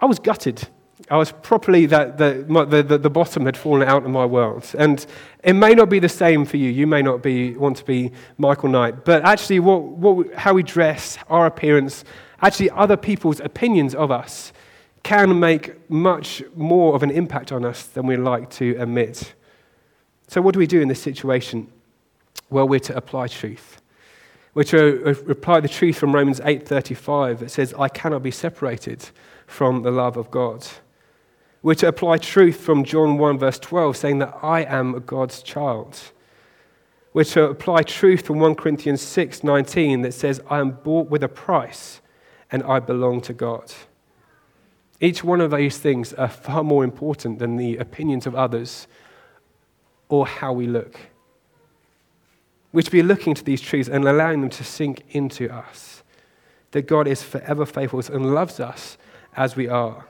I 0.00 0.06
was 0.06 0.18
gutted. 0.18 0.68
I 1.10 1.18
was 1.18 1.32
properly 1.32 1.84
that 1.86 2.16
the, 2.16 2.46
the, 2.68 2.98
the, 2.98 3.10
bottom 3.10 3.44
had 3.44 3.58
fallen 3.58 3.86
out 3.86 4.04
of 4.04 4.10
my 4.10 4.24
world. 4.24 4.64
And 4.78 5.04
it 5.42 5.52
may 5.52 5.74
not 5.74 5.90
be 5.90 5.98
the 5.98 6.08
same 6.08 6.46
for 6.46 6.56
you. 6.56 6.70
You 6.70 6.86
may 6.86 7.02
not 7.02 7.22
be, 7.22 7.54
want 7.56 7.76
to 7.78 7.84
be 7.84 8.10
Michael 8.38 8.70
Knight. 8.70 9.04
But 9.04 9.22
actually, 9.22 9.60
what, 9.60 9.82
what, 9.82 10.32
how 10.34 10.54
we 10.54 10.62
dress, 10.62 11.18
our 11.28 11.44
appearance, 11.44 12.04
actually, 12.40 12.70
other 12.70 12.96
people's 12.96 13.40
opinions 13.40 13.94
of 13.94 14.10
us 14.10 14.52
can 15.02 15.38
make 15.38 15.90
much 15.90 16.42
more 16.56 16.94
of 16.94 17.02
an 17.02 17.10
impact 17.10 17.52
on 17.52 17.66
us 17.66 17.84
than 17.84 18.06
we 18.06 18.16
like 18.16 18.48
to 18.48 18.74
admit. 18.78 19.34
So, 20.28 20.40
what 20.40 20.54
do 20.54 20.58
we 20.58 20.66
do 20.66 20.80
in 20.80 20.88
this 20.88 21.02
situation? 21.02 21.70
Well, 22.48 22.66
we're 22.66 22.80
to 22.80 22.96
apply 22.96 23.28
truth. 23.28 23.82
We're 24.54 24.64
to 24.64 25.04
uh, 25.04 25.30
apply 25.30 25.60
the 25.60 25.68
truth 25.68 25.98
from 25.98 26.14
Romans 26.14 26.40
8:35 26.40 27.40
that 27.40 27.50
says, 27.50 27.74
"I 27.78 27.88
cannot 27.88 28.22
be 28.22 28.30
separated 28.30 29.10
from 29.46 29.82
the 29.82 29.90
love 29.90 30.16
of 30.16 30.30
God." 30.30 30.66
We're 31.64 31.74
to 31.76 31.88
apply 31.88 32.18
truth 32.18 32.60
from 32.60 32.84
John 32.84 33.16
1, 33.16 33.38
verse 33.38 33.58
12, 33.58 33.96
saying 33.96 34.18
that 34.18 34.36
I 34.42 34.64
am 34.64 35.02
God's 35.06 35.42
child. 35.42 35.98
We're 37.14 37.24
to 37.24 37.44
apply 37.44 37.84
truth 37.84 38.26
from 38.26 38.38
1 38.38 38.56
Corinthians 38.56 39.00
6, 39.00 39.42
19, 39.42 40.02
that 40.02 40.12
says, 40.12 40.42
I 40.50 40.58
am 40.58 40.72
bought 40.72 41.08
with 41.08 41.22
a 41.22 41.28
price 41.28 42.02
and 42.52 42.62
I 42.64 42.80
belong 42.80 43.22
to 43.22 43.32
God. 43.32 43.72
Each 45.00 45.24
one 45.24 45.40
of 45.40 45.52
these 45.52 45.78
things 45.78 46.12
are 46.12 46.28
far 46.28 46.62
more 46.62 46.84
important 46.84 47.38
than 47.38 47.56
the 47.56 47.78
opinions 47.78 48.26
of 48.26 48.34
others 48.34 48.86
or 50.10 50.26
how 50.26 50.52
we 50.52 50.66
look. 50.66 51.00
We're 52.74 52.82
to 52.82 52.90
be 52.90 53.02
looking 53.02 53.32
to 53.32 53.42
these 53.42 53.62
truths 53.62 53.88
and 53.88 54.06
allowing 54.06 54.42
them 54.42 54.50
to 54.50 54.64
sink 54.64 55.02
into 55.12 55.50
us. 55.50 56.02
That 56.72 56.82
God 56.82 57.08
is 57.08 57.22
forever 57.22 57.64
faithful 57.64 58.02
and 58.12 58.34
loves 58.34 58.60
us 58.60 58.98
as 59.34 59.56
we 59.56 59.66
are. 59.66 60.04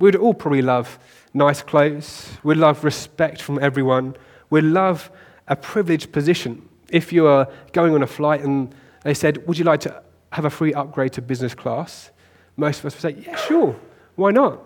We'd 0.00 0.16
all 0.16 0.32
probably 0.32 0.62
love 0.62 0.98
nice 1.34 1.60
clothes. 1.60 2.30
We'd 2.42 2.56
love 2.56 2.84
respect 2.84 3.42
from 3.42 3.58
everyone. 3.58 4.16
We'd 4.48 4.64
love 4.64 5.10
a 5.46 5.54
privileged 5.54 6.10
position. 6.10 6.66
If 6.88 7.12
you 7.12 7.26
are 7.26 7.46
going 7.72 7.94
on 7.94 8.02
a 8.02 8.06
flight 8.06 8.40
and 8.40 8.74
they 9.04 9.12
said, 9.12 9.46
Would 9.46 9.58
you 9.58 9.64
like 9.64 9.80
to 9.80 10.02
have 10.32 10.46
a 10.46 10.50
free 10.50 10.72
upgrade 10.72 11.12
to 11.12 11.22
business 11.22 11.54
class? 11.54 12.10
Most 12.56 12.80
of 12.80 12.86
us 12.86 12.94
would 12.94 13.14
say, 13.14 13.22
Yeah, 13.22 13.36
sure. 13.36 13.78
Why 14.16 14.30
not? 14.30 14.60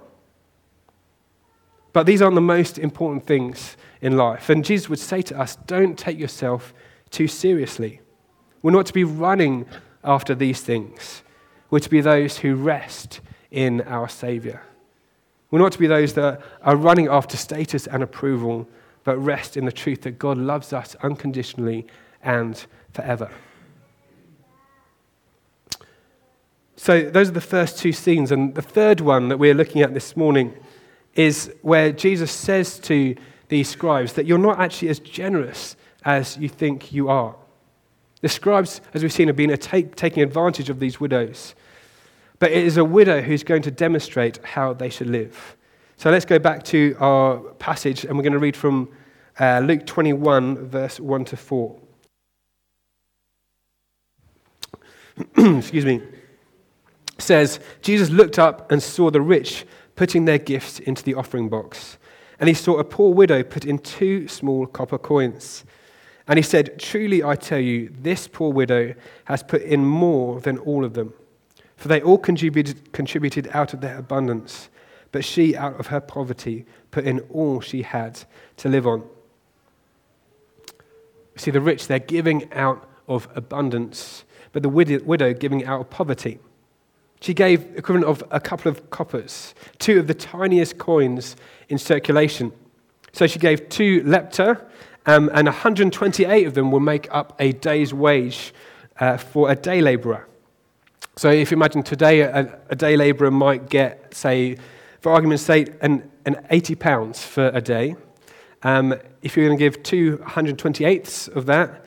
But 1.93 2.07
these 2.07 2.23
aren't 2.23 2.37
the 2.37 2.41
most 2.41 2.79
important 2.79 3.27
things 3.27 3.77
in 4.01 4.17
life. 4.17 4.51
And 4.51 4.65
Jesus 4.65 4.89
would 4.89 5.01
say 5.01 5.21
to 5.23 5.41
us, 5.41 5.57
Don't 5.67 5.99
take 5.99 6.19
yourself 6.19 6.73
too 7.11 7.27
seriously. 7.27 8.01
We're 8.63 8.71
not 8.71 8.87
to 8.87 8.93
be 8.93 9.05
running 9.05 9.67
after 10.05 10.37
these 10.37 10.61
things, 10.61 11.25
we're 11.71 11.81
to 11.81 11.91
be 11.91 12.01
those 12.01 12.39
who 12.39 12.55
rest 12.55 13.21
in 13.51 13.81
our 13.81 14.09
Savior. 14.09 14.63
We're 15.55 15.61
not 15.61 15.71
to 15.71 15.79
be 15.79 15.87
those 15.87 16.15
that 16.15 16.41
are 16.63 16.75
running 16.75 17.07
after 17.07 17.37
status 17.37 17.87
and 17.87 18.03
approval, 18.03 18.67
but 19.05 19.17
rest 19.19 19.57
in 19.57 19.67
the 19.67 19.71
truth 19.71 20.03
that 20.03 20.19
God 20.19 20.37
loves 20.37 20.73
us 20.73 20.97
unconditionally 21.01 21.87
and 22.25 22.67
forever. 22.93 23.31
So, 26.75 27.09
those 27.09 27.29
are 27.29 27.35
the 27.35 27.41
first 27.41 27.79
two 27.79 27.93
scenes. 27.93 28.33
And 28.33 28.57
the 28.57 28.63
third 28.63 29.01
one 29.01 29.29
that 29.29 29.39
we're 29.39 29.55
looking 29.55 29.83
at 29.83 29.95
this 29.95 30.17
morning 30.17 30.55
is 31.15 31.55
where 31.63 31.93
Jesus 31.93 32.33
says 32.33 32.81
to 32.81 33.15
these 33.47 33.69
scribes 33.69 34.15
that 34.15 34.27
you're 34.27 34.39
not 34.39 34.59
actually 34.59 34.89
as 34.89 34.99
generous 34.99 35.77
as 36.05 36.37
you 36.37 36.49
think 36.49 36.93
you 36.93 37.09
are. 37.09 37.37
The 38.23 38.29
scribes, 38.29 38.81
as 38.93 39.03
we've 39.03 39.13
seen, 39.13 39.29
have 39.29 39.37
been 39.37 39.57
take, 39.59 39.95
taking 39.95 40.25
advantage 40.25 40.69
of 40.69 40.81
these 40.81 40.99
widows. 40.99 41.55
But 42.39 42.53
it 42.53 42.65
is 42.65 42.77
a 42.77 42.85
widow 42.85 43.23
who's 43.23 43.45
going 43.45 43.63
to 43.63 43.71
demonstrate 43.71 44.45
how 44.45 44.73
they 44.73 44.89
should 44.89 45.09
live. 45.09 45.57
So 45.97 46.11
let's 46.11 46.25
go 46.25 46.39
back 46.39 46.65
to 46.65 46.97
our 46.99 47.39
passage, 47.55 48.05
and 48.05 48.17
we're 48.17 48.25
going 48.25 48.33
to 48.33 48.39
read 48.39 48.57
from 48.57 48.89
uh, 49.39 49.61
Luke 49.61 49.87
21, 49.87 50.69
verse 50.69 50.99
1 50.99 51.25
to 51.27 51.37
4. 51.37 51.81
Excuse 55.37 55.85
me. 55.85 56.03
It 57.17 57.23
says, 57.23 57.61
Jesus 57.83 58.11
looked 58.11 58.39
up 58.39 58.71
and 58.73 58.83
saw 58.83 59.11
the 59.11 59.21
rich 59.21 59.65
putting 59.95 60.25
their 60.25 60.39
gifts 60.39 60.81
into 60.81 61.05
the 61.05 61.15
offering 61.15 61.49
box. 61.49 61.99
And 62.41 62.49
he 62.49 62.55
saw 62.55 62.79
a 62.79 62.85
poor 62.85 63.15
widow 63.15 63.43
put 63.45 63.65
in 63.65 63.79
two 63.79 64.27
small 64.27 64.67
copper 64.67 64.99
coins. 64.99 65.65
And 66.27 66.39
he 66.39 66.43
said, 66.43 66.79
Truly 66.79 67.23
I 67.23 67.37
tell 67.37 67.61
you, 67.61 67.93
this 68.01 68.27
poor 68.27 68.53
widow 68.53 68.95
has 69.27 69.43
put 69.43 69.63
in 69.63 69.85
more 69.85 70.41
than 70.41 70.59
all 70.59 70.85
of 70.85 70.95
them. 70.95 71.15
For 71.77 71.89
they 71.89 72.01
all 72.01 72.19
contributed, 72.19 72.93
contributed 72.93 73.49
out 73.53 73.75
of 73.75 73.81
their 73.81 73.99
abundance, 73.99 74.69
but 75.13 75.25
she, 75.25 75.57
out 75.57 75.79
of 75.79 75.89
her 75.89 76.01
poverty, 76.01 76.67
put 76.91 77.05
in 77.05 77.21
all 77.31 77.61
she 77.61 77.83
had 77.83 78.21
to 78.59 78.69
live 78.69 78.87
on. 78.87 79.05
See, 81.37 81.51
the 81.51 81.61
rich, 81.61 81.89
they're 81.89 81.99
giving 81.99 82.53
out 82.53 82.89
of 83.09 83.29
abundance, 83.35 84.25
but 84.53 84.63
the 84.63 84.69
widow 84.69 85.35
giving 85.35 85.65
out 85.65 85.81
of 85.81 85.91
poverty. 85.91 86.39
She 87.21 87.35
gave 87.35 87.77
equivalent 87.77 88.07
of 88.07 88.23
a 88.31 88.41
couple 88.41 88.71
of 88.71 88.91
coppers, 88.91 89.55
two 89.79 89.99
of 89.99 90.07
the 90.07 90.15
tiniest 90.15 90.79
coins 90.79 91.37
in 91.69 91.79
circulation. 91.79 92.53
So 93.13 93.27
she 93.27 93.39
gave 93.39 93.69
two 93.69 94.03
lepta, 94.03 94.63
um, 95.07 95.31
and 95.33 95.47
128 95.47 96.47
of 96.47 96.55
them 96.55 96.71
will 96.71 96.81
make 96.81 97.09
up 97.11 97.35
a 97.39 97.53
day's 97.53 97.95
wage 97.95 98.53
uh, 99.01 99.17
for 99.17 99.51
a 99.51 99.57
day 99.57 99.81
laborer. 99.81 100.29
So 101.17 101.31
if 101.31 101.51
you 101.51 101.57
imagine 101.57 101.83
today, 101.83 102.21
a, 102.21 102.59
a 102.71 102.77
day 102.77 102.97
labourer 102.97 103.31
might 103.31 103.69
get, 103.71 104.15
say, 104.15 104.57
for 105.01 105.13
argument's 105.13 105.45
sake, 105.45 105.73
an, 105.81 106.11
an 106.27 106.45
80 106.51 106.75
pounds 106.75 107.25
for 107.25 107.49
a 107.55 107.61
day. 107.61 107.95
Um, 108.63 108.95
if 109.23 109.37
you're 109.37 109.47
going 109.47 109.59
to 109.59 109.63
give 109.63 109.83
228ths 109.83 111.29
of 111.37 111.47
that, 111.47 111.85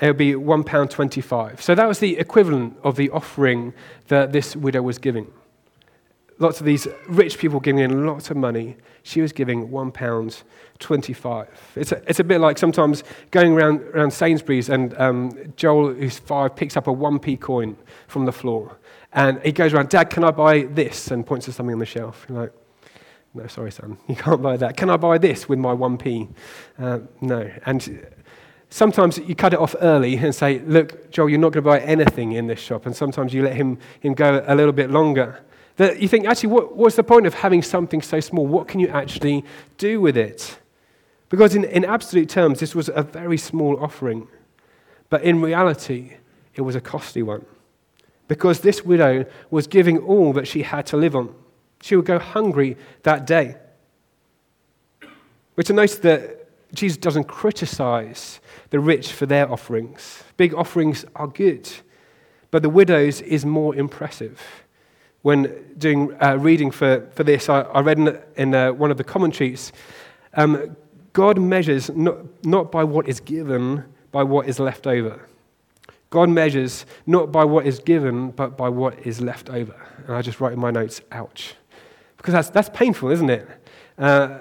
it 0.00 0.08
would 0.08 0.18
be 0.18 0.32
£1.25. 0.32 1.60
So 1.60 1.74
that 1.74 1.88
was 1.88 2.00
the 2.00 2.18
equivalent 2.18 2.76
of 2.82 2.96
the 2.96 3.08
offering 3.10 3.72
that 4.08 4.32
this 4.32 4.54
widow 4.54 4.82
was 4.82 4.98
giving. 4.98 5.32
Lots 6.38 6.60
of 6.60 6.66
these 6.66 6.86
rich 7.08 7.38
people 7.38 7.60
giving 7.60 7.82
in 7.82 8.06
lots 8.06 8.30
of 8.30 8.36
money. 8.36 8.76
She 9.02 9.22
was 9.22 9.32
giving 9.32 9.68
£1.25. 9.68 11.48
It's 11.76 11.92
a, 11.92 12.02
it's 12.06 12.20
a 12.20 12.24
bit 12.24 12.40
like 12.40 12.58
sometimes 12.58 13.04
going 13.30 13.54
around, 13.54 13.80
around 13.94 14.12
Sainsbury's 14.12 14.68
and 14.68 14.94
um, 14.98 15.52
Joel, 15.56 15.94
who's 15.94 16.18
five, 16.18 16.54
picks 16.54 16.76
up 16.76 16.88
a 16.88 16.90
1p 16.92 17.40
coin 17.40 17.76
from 18.08 18.26
the 18.26 18.32
floor. 18.32 18.76
And 19.14 19.40
he 19.42 19.52
goes 19.52 19.72
around, 19.72 19.88
Dad, 19.88 20.10
can 20.10 20.24
I 20.24 20.30
buy 20.30 20.64
this? 20.64 21.10
And 21.10 21.24
points 21.24 21.46
to 21.46 21.52
something 21.52 21.72
on 21.72 21.78
the 21.78 21.86
shelf. 21.86 22.26
You're 22.28 22.42
like, 22.42 22.52
no, 23.32 23.46
sorry, 23.46 23.70
son, 23.70 23.96
you 24.08 24.16
can't 24.16 24.42
buy 24.42 24.58
that. 24.58 24.76
Can 24.76 24.90
I 24.90 24.96
buy 24.98 25.16
this 25.16 25.48
with 25.48 25.58
my 25.58 25.74
1p? 25.74 26.28
Uh, 26.78 26.98
no. 27.22 27.50
And 27.64 28.06
sometimes 28.68 29.18
you 29.18 29.34
cut 29.34 29.54
it 29.54 29.58
off 29.58 29.74
early 29.80 30.16
and 30.16 30.34
say, 30.34 30.58
look, 30.60 31.10
Joel, 31.10 31.30
you're 31.30 31.38
not 31.38 31.52
going 31.52 31.64
to 31.64 31.70
buy 31.70 31.80
anything 31.80 32.32
in 32.32 32.46
this 32.46 32.60
shop. 32.60 32.84
And 32.84 32.94
sometimes 32.94 33.32
you 33.32 33.42
let 33.42 33.54
him, 33.54 33.78
him 34.00 34.12
go 34.14 34.44
a 34.46 34.54
little 34.54 34.72
bit 34.72 34.90
longer. 34.90 35.40
That 35.76 36.00
you 36.00 36.08
think, 36.08 36.26
actually, 36.26 36.50
what, 36.50 36.76
what's 36.76 36.96
the 36.96 37.04
point 37.04 37.26
of 37.26 37.34
having 37.34 37.62
something 37.62 38.00
so 38.00 38.20
small? 38.20 38.46
What 38.46 38.66
can 38.66 38.80
you 38.80 38.88
actually 38.88 39.44
do 39.76 40.00
with 40.00 40.16
it? 40.16 40.58
Because 41.28 41.54
in, 41.54 41.64
in 41.64 41.84
absolute 41.84 42.28
terms, 42.28 42.60
this 42.60 42.74
was 42.74 42.88
a 42.94 43.02
very 43.02 43.36
small 43.36 43.78
offering. 43.82 44.28
But 45.10 45.22
in 45.22 45.40
reality, 45.42 46.14
it 46.54 46.62
was 46.62 46.74
a 46.76 46.80
costly 46.80 47.22
one. 47.22 47.44
Because 48.28 48.60
this 48.60 48.84
widow 48.84 49.26
was 49.50 49.66
giving 49.66 49.98
all 49.98 50.32
that 50.32 50.48
she 50.48 50.62
had 50.62 50.86
to 50.86 50.96
live 50.96 51.14
on. 51.14 51.34
She 51.82 51.94
would 51.94 52.06
go 52.06 52.18
hungry 52.18 52.76
that 53.02 53.26
day. 53.26 53.56
We're 55.54 55.62
to 55.64 55.72
notice 55.72 55.96
that 55.98 56.46
Jesus 56.74 56.96
doesn't 56.96 57.24
criticize 57.24 58.40
the 58.70 58.80
rich 58.80 59.12
for 59.12 59.26
their 59.26 59.50
offerings. 59.50 60.24
Big 60.36 60.54
offerings 60.54 61.04
are 61.14 61.28
good, 61.28 61.68
but 62.50 62.62
the 62.62 62.68
widow's 62.68 63.20
is 63.20 63.44
more 63.44 63.74
impressive. 63.76 64.40
When 65.26 65.74
doing 65.76 66.16
uh, 66.22 66.36
reading 66.36 66.70
for, 66.70 67.04
for 67.10 67.24
this, 67.24 67.48
I, 67.48 67.62
I 67.62 67.80
read 67.80 67.98
in, 67.98 68.16
in 68.36 68.54
uh, 68.54 68.72
one 68.72 68.92
of 68.92 68.96
the 68.96 69.02
commentaries 69.02 69.72
um, 70.34 70.76
God 71.14 71.40
measures 71.40 71.90
not, 71.90 72.18
not 72.44 72.70
by 72.70 72.84
what 72.84 73.08
is 73.08 73.18
given, 73.18 73.82
by 74.12 74.22
what 74.22 74.46
is 74.46 74.60
left 74.60 74.86
over. 74.86 75.28
God 76.10 76.28
measures 76.28 76.86
not 77.06 77.32
by 77.32 77.42
what 77.42 77.66
is 77.66 77.80
given, 77.80 78.30
but 78.30 78.56
by 78.56 78.68
what 78.68 79.04
is 79.04 79.20
left 79.20 79.50
over. 79.50 79.74
And 80.06 80.14
I 80.14 80.22
just 80.22 80.40
write 80.40 80.52
in 80.52 80.60
my 80.60 80.70
notes, 80.70 81.00
ouch. 81.10 81.56
Because 82.18 82.32
that's, 82.32 82.50
that's 82.50 82.70
painful, 82.72 83.10
isn't 83.10 83.28
it? 83.28 83.48
Uh, 83.98 84.38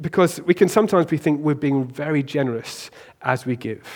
because 0.00 0.40
we 0.42 0.54
can 0.54 0.68
sometimes 0.68 1.06
be 1.06 1.16
think 1.16 1.40
we're 1.40 1.54
being 1.56 1.84
very 1.88 2.22
generous 2.22 2.92
as 3.22 3.44
we 3.44 3.56
give. 3.56 3.88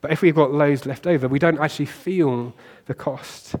But 0.00 0.10
if 0.10 0.20
we've 0.20 0.34
got 0.34 0.50
loads 0.50 0.84
left 0.84 1.06
over, 1.06 1.28
we 1.28 1.38
don't 1.38 1.60
actually 1.60 1.86
feel 1.86 2.52
the 2.86 2.94
cost. 2.94 3.54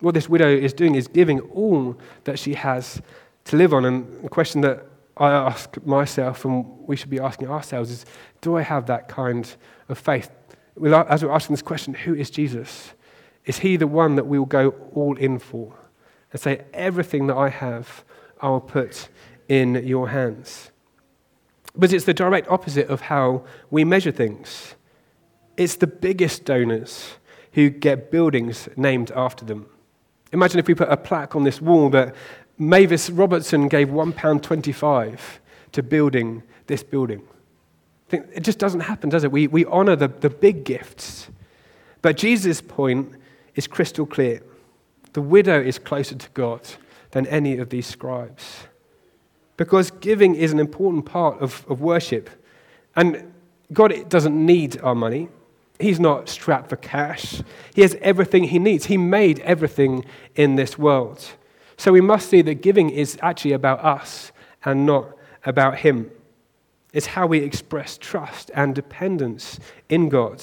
What 0.00 0.14
this 0.14 0.28
widow 0.28 0.48
is 0.48 0.72
doing 0.72 0.94
is 0.94 1.08
giving 1.08 1.40
all 1.40 1.96
that 2.24 2.38
she 2.38 2.54
has 2.54 3.00
to 3.44 3.56
live 3.56 3.72
on. 3.72 3.84
And 3.84 4.24
the 4.24 4.28
question 4.28 4.62
that 4.62 4.86
I 5.16 5.30
ask 5.30 5.76
myself, 5.84 6.44
and 6.44 6.64
we 6.86 6.96
should 6.96 7.10
be 7.10 7.20
asking 7.20 7.48
ourselves, 7.48 7.90
is 7.90 8.06
do 8.40 8.56
I 8.56 8.62
have 8.62 8.86
that 8.86 9.08
kind 9.08 9.54
of 9.88 9.98
faith? 9.98 10.30
As 10.82 11.22
we're 11.22 11.32
asking 11.32 11.54
this 11.54 11.62
question, 11.62 11.92
who 11.92 12.14
is 12.14 12.30
Jesus? 12.30 12.94
Is 13.44 13.58
he 13.58 13.76
the 13.76 13.86
one 13.86 14.16
that 14.16 14.26
we 14.26 14.38
will 14.38 14.46
go 14.46 14.70
all 14.94 15.16
in 15.16 15.38
for 15.38 15.74
and 16.32 16.40
say, 16.40 16.64
everything 16.72 17.26
that 17.26 17.36
I 17.36 17.48
have, 17.48 18.04
I 18.40 18.48
will 18.48 18.60
put 18.60 19.08
in 19.48 19.74
your 19.86 20.08
hands. 20.10 20.70
But 21.74 21.92
it's 21.92 22.04
the 22.04 22.14
direct 22.14 22.48
opposite 22.48 22.88
of 22.88 23.02
how 23.02 23.44
we 23.70 23.84
measure 23.84 24.12
things. 24.12 24.74
It's 25.56 25.76
the 25.76 25.86
biggest 25.86 26.44
donors 26.44 27.14
who 27.52 27.68
get 27.68 28.10
buildings 28.10 28.68
named 28.76 29.10
after 29.14 29.44
them. 29.44 29.66
Imagine 30.32 30.58
if 30.60 30.68
we 30.68 30.74
put 30.74 30.88
a 30.90 30.96
plaque 30.96 31.34
on 31.34 31.44
this 31.44 31.60
wall 31.60 31.90
that 31.90 32.14
Mavis 32.58 33.10
Robertson 33.10 33.68
gave 33.68 33.88
£1.25 33.88 35.18
to 35.72 35.82
building 35.82 36.42
this 36.66 36.82
building. 36.82 37.22
It 38.10 38.42
just 38.42 38.58
doesn't 38.58 38.80
happen, 38.80 39.08
does 39.08 39.24
it? 39.24 39.32
We, 39.32 39.46
we 39.46 39.64
honor 39.64 39.96
the, 39.96 40.08
the 40.08 40.30
big 40.30 40.64
gifts. 40.64 41.28
But 42.02 42.16
Jesus' 42.16 42.60
point 42.60 43.14
is 43.54 43.66
crystal 43.66 44.06
clear. 44.06 44.42
The 45.12 45.22
widow 45.22 45.60
is 45.60 45.78
closer 45.78 46.16
to 46.16 46.28
God 46.30 46.60
than 47.12 47.26
any 47.26 47.58
of 47.58 47.70
these 47.70 47.86
scribes. 47.86 48.66
Because 49.56 49.90
giving 49.90 50.34
is 50.34 50.52
an 50.52 50.60
important 50.60 51.06
part 51.06 51.40
of, 51.40 51.64
of 51.68 51.80
worship. 51.80 52.30
And 52.96 53.32
God 53.72 54.08
doesn't 54.08 54.34
need 54.34 54.80
our 54.80 54.94
money. 54.94 55.28
He's 55.80 56.00
not 56.00 56.28
strapped 56.28 56.68
for 56.68 56.76
cash. 56.76 57.42
He 57.74 57.82
has 57.82 57.96
everything 58.00 58.44
he 58.44 58.58
needs. 58.58 58.86
He 58.86 58.96
made 58.96 59.40
everything 59.40 60.04
in 60.34 60.56
this 60.56 60.78
world. 60.78 61.24
So 61.76 61.92
we 61.92 62.00
must 62.00 62.28
see 62.28 62.42
that 62.42 62.56
giving 62.56 62.90
is 62.90 63.18
actually 63.22 63.52
about 63.52 63.84
us 63.84 64.32
and 64.64 64.84
not 64.84 65.16
about 65.44 65.78
him. 65.78 66.10
It's 66.92 67.06
how 67.06 67.26
we 67.26 67.38
express 67.38 67.96
trust 67.96 68.50
and 68.54 68.74
dependence 68.74 69.58
in 69.88 70.08
God. 70.08 70.42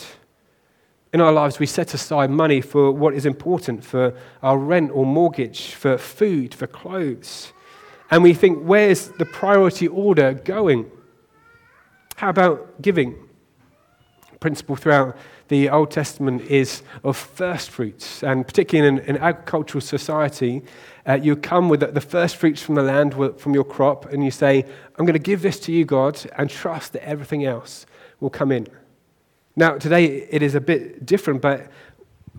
In 1.13 1.21
our 1.21 1.31
lives, 1.31 1.59
we 1.59 1.65
set 1.65 1.93
aside 1.93 2.29
money 2.29 2.61
for 2.61 2.91
what 2.91 3.13
is 3.13 3.25
important 3.25 3.83
for 3.83 4.15
our 4.41 4.57
rent 4.57 4.91
or 4.93 5.05
mortgage, 5.05 5.73
for 5.73 5.97
food, 5.97 6.53
for 6.53 6.67
clothes 6.67 7.53
and 8.09 8.23
we 8.23 8.33
think, 8.33 8.63
where's 8.63 9.09
the 9.09 9.25
priority 9.25 9.87
order 9.87 10.33
going? 10.33 10.89
How 12.15 12.29
about 12.29 12.81
giving? 12.81 13.26
Principle 14.39 14.75
throughout 14.75 15.17
the 15.47 15.69
Old 15.69 15.91
Testament 15.91 16.41
is 16.43 16.83
of 17.03 17.17
first 17.17 17.69
fruits, 17.69 18.23
and 18.23 18.45
particularly 18.45 18.87
in 18.87 19.15
an, 19.15 19.17
agricultural 19.17 19.81
society, 19.81 20.63
uh, 21.07 21.13
you 21.13 21.35
come 21.35 21.69
with 21.69 21.79
the 21.79 22.01
first 22.01 22.35
fruits 22.35 22.61
from 22.61 22.75
the 22.75 22.83
land, 22.83 23.15
from 23.39 23.53
your 23.53 23.63
crop, 23.63 24.05
and 24.11 24.23
you 24.23 24.31
say, 24.31 24.65
I'm 24.97 25.05
going 25.05 25.13
to 25.13 25.19
give 25.19 25.41
this 25.41 25.59
to 25.61 25.71
you, 25.71 25.85
God, 25.85 26.19
and 26.37 26.49
trust 26.49 26.93
that 26.93 27.07
everything 27.07 27.45
else 27.45 27.85
will 28.19 28.29
come 28.29 28.51
in. 28.51 28.67
Now, 29.55 29.77
today 29.77 30.27
it 30.29 30.41
is 30.41 30.53
a 30.53 30.61
bit 30.61 31.05
different, 31.05 31.41
but 31.41 31.71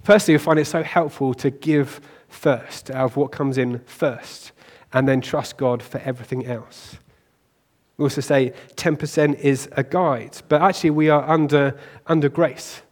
firstly, 0.05 0.35
I 0.35 0.39
find 0.39 0.59
it 0.59 0.67
so 0.67 0.83
helpful 0.83 1.35
to 1.35 1.51
give 1.51 2.01
first, 2.29 2.91
out 2.91 3.07
of 3.07 3.17
what 3.17 3.33
comes 3.33 3.59
in 3.59 3.81
first 3.81 4.53
and 4.93 5.09
then 5.09 5.21
trust 5.21 5.57
God 5.57 5.83
for 5.83 5.99
everything 5.99 6.47
else. 6.47 6.97
We 7.99 8.05
also 8.05 8.21
say 8.21 8.53
10% 8.77 9.41
is 9.41 9.69
a 9.73 9.83
guide, 9.83 10.39
but 10.49 10.63
actually 10.63 10.91
we 10.91 11.11
are 11.11 11.29
under, 11.29 11.79
under 12.07 12.29
grace. 12.29 12.83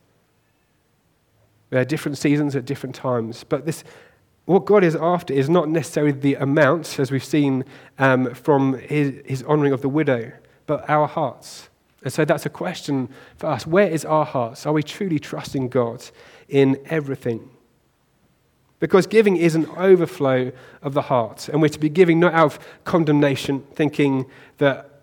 There 1.71 1.81
are 1.81 1.85
different 1.85 2.19
seasons 2.19 2.57
at 2.57 2.65
different 2.65 2.97
times, 2.97 3.45
but 3.45 3.65
this, 3.65 3.85
what 4.47 4.65
God 4.65 4.83
is 4.83 4.97
after 4.97 5.33
is 5.33 5.49
not 5.49 5.69
necessarily 5.69 6.13
the 6.13 6.35
amount, 6.35 6.99
as 6.99 7.13
we've 7.13 7.25
seen 7.25 7.65
um, 7.99 8.35
from 8.35 8.79
his, 8.79 9.15
his 9.25 9.43
honoring 9.45 9.73
of 9.73 9.81
the 9.81 9.89
widow, 9.89 10.33
but 10.67 10.89
our 10.91 11.07
hearts. 11.07 11.69
And 12.03 12.13
so 12.13 12.25
that's 12.25 12.47
a 12.47 12.51
question 12.51 13.09
for 13.37 13.47
us. 13.47 13.67
Where 13.67 13.89
is 13.89 14.05
our 14.05 14.25
hearts? 14.25 14.67
Are 14.67 14.73
we 14.73 14.83
truly 14.83 15.21
trusting 15.21 15.69
God 15.69 16.05
in 16.49 16.81
everything? 16.87 17.49
Because 18.79 19.07
giving 19.07 19.37
is 19.37 19.55
an 19.55 19.67
overflow 19.77 20.53
of 20.83 20.95
the 20.95 21.03
heart. 21.03 21.49
And 21.49 21.63
we're 21.63 21.69
to 21.69 21.79
be 21.79 21.89
giving 21.89 22.21
not 22.21 22.35
out 22.35 22.45
of 22.47 22.59
condemnation, 22.85 23.65
thinking 23.73 24.27
that 24.59 24.96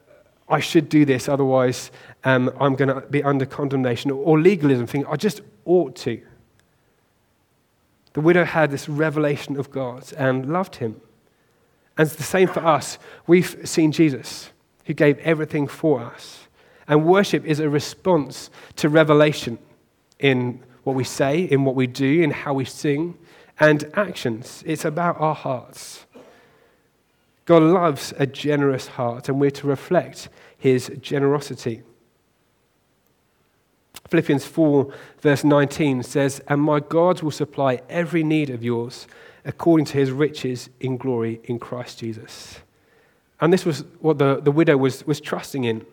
I 0.54 0.60
should 0.60 0.88
do 0.88 1.04
this, 1.04 1.28
otherwise 1.28 1.90
um, 2.24 2.54
I'm 2.60 2.76
going 2.76 2.90
to 2.90 3.02
be 3.02 3.24
under 3.24 3.46
condemnation, 3.46 4.12
or 4.12 4.40
legalism, 4.40 4.86
thinking 4.86 5.12
I 5.12 5.16
just 5.16 5.42
ought 5.66 5.96
to. 5.98 6.22
The 8.14 8.22
widow 8.22 8.46
had 8.46 8.70
this 8.70 8.88
revelation 8.88 9.60
of 9.60 9.72
God 9.72 10.14
and 10.14 10.54
loved 10.54 10.76
him. 10.76 11.02
And 11.98 12.06
it's 12.06 12.16
the 12.16 12.24
same 12.24 12.48
for 12.48 12.64
us. 12.64 13.00
We've 13.26 13.68
seen 13.68 13.92
Jesus, 13.92 14.52
who 14.86 14.94
gave 14.94 15.18
everything 15.20 15.68
for 15.68 16.02
us. 16.02 16.48
And 16.88 17.06
worship 17.06 17.44
is 17.46 17.60
a 17.60 17.70
response 17.70 18.52
to 18.76 18.90
revelation 18.90 19.58
in 20.20 20.62
what 20.84 20.96
we 20.96 21.04
say, 21.04 21.42
in 21.42 21.66
what 21.66 21.74
we 21.76 21.88
do, 21.88 22.22
in 22.22 22.30
how 22.30 22.54
we 22.54 22.66
sing 22.66 23.18
and 23.60 23.90
actions. 23.96 24.64
It's 24.68 24.86
about 24.86 25.20
our 25.20 25.36
hearts. 25.36 26.06
God 27.46 27.62
loves 27.62 28.14
a 28.18 28.26
generous 28.26 28.88
heart, 28.88 29.28
and 29.28 29.40
we're 29.40 29.52
to 29.52 29.68
reflect 29.68 30.30
his 30.58 30.92
generosity. 31.02 31.84
Philippians 34.08 34.46
4, 34.46 34.94
verse 35.20 35.44
19 35.44 36.04
says, 36.04 36.42
And 36.48 36.62
my 36.62 36.80
God 36.80 37.22
will 37.22 37.32
supply 37.32 37.82
every 37.90 38.24
need 38.24 38.50
of 38.50 38.64
yours 38.64 39.08
according 39.46 39.86
to 39.88 39.98
his 39.98 40.12
riches 40.12 40.70
in 40.80 40.98
glory 40.98 41.42
in 41.46 41.60
Christ 41.60 42.00
Jesus. 42.00 42.60
And 43.42 43.52
this 43.52 43.66
was 43.66 43.84
what 44.00 44.20
the, 44.20 44.40
the 44.40 44.52
widow 44.52 44.78
was, 44.78 45.06
was 45.06 45.20
trusting 45.20 45.66
in 45.66 45.86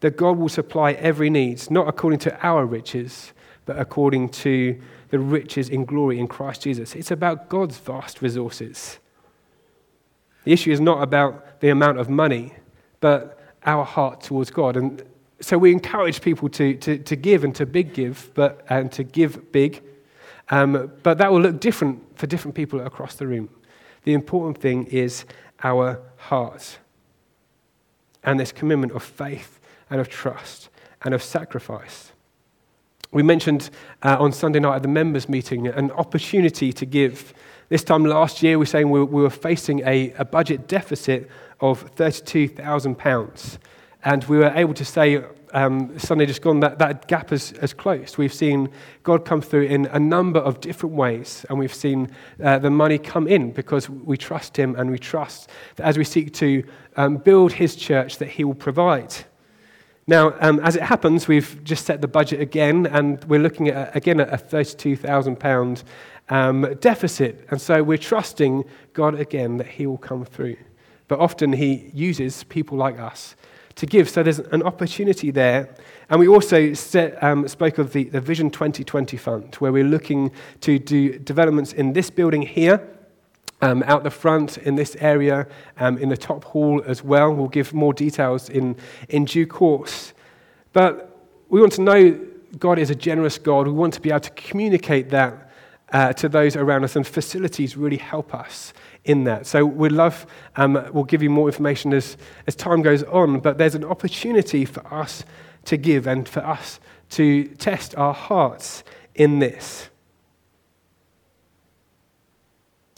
that 0.00 0.16
God 0.16 0.36
will 0.36 0.48
supply 0.48 0.92
every 0.92 1.30
need, 1.30 1.70
not 1.70 1.88
according 1.88 2.18
to 2.20 2.46
our 2.46 2.66
riches, 2.66 3.32
but 3.66 3.78
according 3.78 4.30
to 4.30 4.80
the 5.10 5.18
riches 5.18 5.68
in 5.68 5.84
glory 5.84 6.18
in 6.18 6.26
Christ 6.26 6.62
Jesus. 6.62 6.96
It's 6.96 7.12
about 7.12 7.48
God's 7.48 7.78
vast 7.78 8.20
resources. 8.20 8.98
The 10.44 10.52
issue 10.52 10.72
is 10.72 10.80
not 10.80 11.02
about 11.02 11.60
the 11.60 11.68
amount 11.70 11.98
of 11.98 12.08
money, 12.08 12.54
but 13.00 13.38
our 13.64 13.84
heart 13.84 14.20
towards 14.20 14.50
God. 14.50 14.76
And 14.76 15.02
so 15.40 15.58
we 15.58 15.72
encourage 15.72 16.20
people 16.20 16.48
to, 16.50 16.74
to, 16.74 16.98
to 16.98 17.16
give 17.16 17.44
and 17.44 17.54
to 17.56 17.66
big 17.66 17.94
give, 17.94 18.30
but, 18.34 18.64
and 18.68 18.90
to 18.92 19.04
give 19.04 19.52
big. 19.52 19.82
Um, 20.50 20.92
but 21.02 21.18
that 21.18 21.32
will 21.32 21.40
look 21.40 21.60
different 21.60 22.18
for 22.18 22.26
different 22.26 22.54
people 22.54 22.80
across 22.80 23.14
the 23.14 23.26
room. 23.26 23.48
The 24.04 24.14
important 24.14 24.58
thing 24.58 24.86
is 24.86 25.24
our 25.62 26.00
heart 26.16 26.78
and 28.24 28.38
this 28.38 28.52
commitment 28.52 28.92
of 28.92 29.02
faith 29.02 29.60
and 29.90 30.00
of 30.00 30.08
trust 30.08 30.68
and 31.02 31.14
of 31.14 31.22
sacrifice. 31.22 32.12
We 33.12 33.22
mentioned 33.22 33.70
uh, 34.02 34.16
on 34.18 34.32
Sunday 34.32 34.60
night 34.60 34.76
at 34.76 34.82
the 34.82 34.88
members' 34.88 35.28
meeting 35.28 35.66
an 35.66 35.90
opportunity 35.92 36.72
to 36.72 36.86
give. 36.86 37.34
This 37.72 37.84
time 37.84 38.04
last 38.04 38.42
year, 38.42 38.58
we 38.58 38.64
were 38.64 38.66
saying 38.66 38.90
we, 38.90 39.02
we 39.02 39.22
were 39.22 39.30
facing 39.30 39.80
a, 39.88 40.12
a 40.18 40.26
budget 40.26 40.68
deficit 40.68 41.30
of 41.58 41.94
£32,000. 41.94 43.58
And 44.04 44.24
we 44.24 44.36
were 44.36 44.52
able 44.54 44.74
to 44.74 44.84
say, 44.84 45.24
um, 45.54 45.98
Sunday 45.98 46.26
just 46.26 46.42
gone, 46.42 46.60
that, 46.60 46.78
that 46.80 47.08
gap 47.08 47.30
has, 47.30 47.54
has 47.62 47.72
closed. 47.72 48.18
We've 48.18 48.30
seen 48.30 48.68
God 49.04 49.24
come 49.24 49.40
through 49.40 49.62
in 49.62 49.86
a 49.86 49.98
number 49.98 50.38
of 50.38 50.60
different 50.60 50.96
ways, 50.96 51.46
and 51.48 51.58
we've 51.58 51.72
seen 51.72 52.10
uh, 52.44 52.58
the 52.58 52.68
money 52.68 52.98
come 52.98 53.26
in 53.26 53.52
because 53.52 53.88
we 53.88 54.18
trust 54.18 54.54
Him 54.58 54.76
and 54.76 54.90
we 54.90 54.98
trust 54.98 55.48
that 55.76 55.86
as 55.86 55.96
we 55.96 56.04
seek 56.04 56.34
to 56.34 56.62
um, 56.98 57.16
build 57.16 57.52
His 57.52 57.74
church, 57.74 58.18
that 58.18 58.28
He 58.28 58.44
will 58.44 58.52
provide. 58.52 59.14
Now, 60.06 60.34
um, 60.40 60.58
as 60.60 60.76
it 60.76 60.82
happens, 60.82 61.26
we've 61.26 61.62
just 61.64 61.86
set 61.86 62.02
the 62.02 62.08
budget 62.08 62.40
again, 62.40 62.86
and 62.86 63.24
we're 63.24 63.40
looking 63.40 63.68
at, 63.68 63.96
again, 63.96 64.20
at 64.20 64.28
a 64.30 64.36
£32,000 64.36 65.84
um, 66.32 66.74
deficit. 66.80 67.46
And 67.50 67.60
so 67.60 67.82
we're 67.82 67.98
trusting 67.98 68.64
God 68.94 69.20
again 69.20 69.58
that 69.58 69.66
He 69.66 69.86
will 69.86 69.98
come 69.98 70.24
through. 70.24 70.56
But 71.06 71.20
often 71.20 71.52
He 71.52 71.90
uses 71.92 72.44
people 72.44 72.78
like 72.78 72.98
us 72.98 73.36
to 73.74 73.84
give. 73.84 74.08
So 74.08 74.22
there's 74.22 74.38
an 74.38 74.62
opportunity 74.62 75.30
there. 75.30 75.74
And 76.08 76.18
we 76.18 76.28
also 76.28 76.72
set, 76.72 77.22
um, 77.22 77.46
spoke 77.48 77.76
of 77.76 77.92
the, 77.92 78.04
the 78.04 78.20
Vision 78.20 78.50
2020 78.50 79.18
Fund, 79.18 79.54
where 79.56 79.72
we're 79.72 79.84
looking 79.84 80.32
to 80.62 80.78
do 80.78 81.18
developments 81.18 81.74
in 81.74 81.92
this 81.92 82.08
building 82.08 82.42
here. 82.42 82.88
Um, 83.60 83.84
out 83.84 84.02
the 84.02 84.10
front 84.10 84.58
in 84.58 84.74
this 84.74 84.96
area, 84.98 85.46
um, 85.78 85.96
in 85.98 86.08
the 86.08 86.16
top 86.16 86.42
hall 86.42 86.82
as 86.84 87.04
well. 87.04 87.32
We'll 87.32 87.46
give 87.46 87.72
more 87.72 87.94
details 87.94 88.48
in, 88.48 88.74
in 89.08 89.24
due 89.24 89.46
course. 89.46 90.14
But 90.72 91.16
we 91.48 91.60
want 91.60 91.72
to 91.74 91.82
know 91.82 92.18
God 92.58 92.80
is 92.80 92.90
a 92.90 92.96
generous 92.96 93.38
God. 93.38 93.68
We 93.68 93.72
want 93.72 93.94
to 93.94 94.00
be 94.00 94.10
able 94.10 94.18
to 94.18 94.30
communicate 94.30 95.10
that 95.10 95.51
uh, 95.92 96.12
to 96.14 96.28
those 96.28 96.56
around 96.56 96.84
us, 96.84 96.96
and 96.96 97.06
facilities 97.06 97.76
really 97.76 97.98
help 97.98 98.34
us 98.34 98.72
in 99.04 99.24
that. 99.24 99.46
So 99.46 99.64
we'd 99.64 99.92
love, 99.92 100.26
um, 100.56 100.74
we'll 100.92 101.04
give 101.04 101.22
you 101.22 101.30
more 101.30 101.48
information 101.48 101.92
as, 101.92 102.16
as 102.46 102.56
time 102.56 102.82
goes 102.82 103.02
on, 103.04 103.40
but 103.40 103.58
there's 103.58 103.74
an 103.74 103.84
opportunity 103.84 104.64
for 104.64 104.86
us 104.92 105.24
to 105.64 105.76
give 105.76 106.06
and 106.06 106.28
for 106.28 106.40
us 106.40 106.80
to 107.10 107.44
test 107.44 107.94
our 107.96 108.14
hearts 108.14 108.84
in 109.14 109.38
this. 109.38 109.88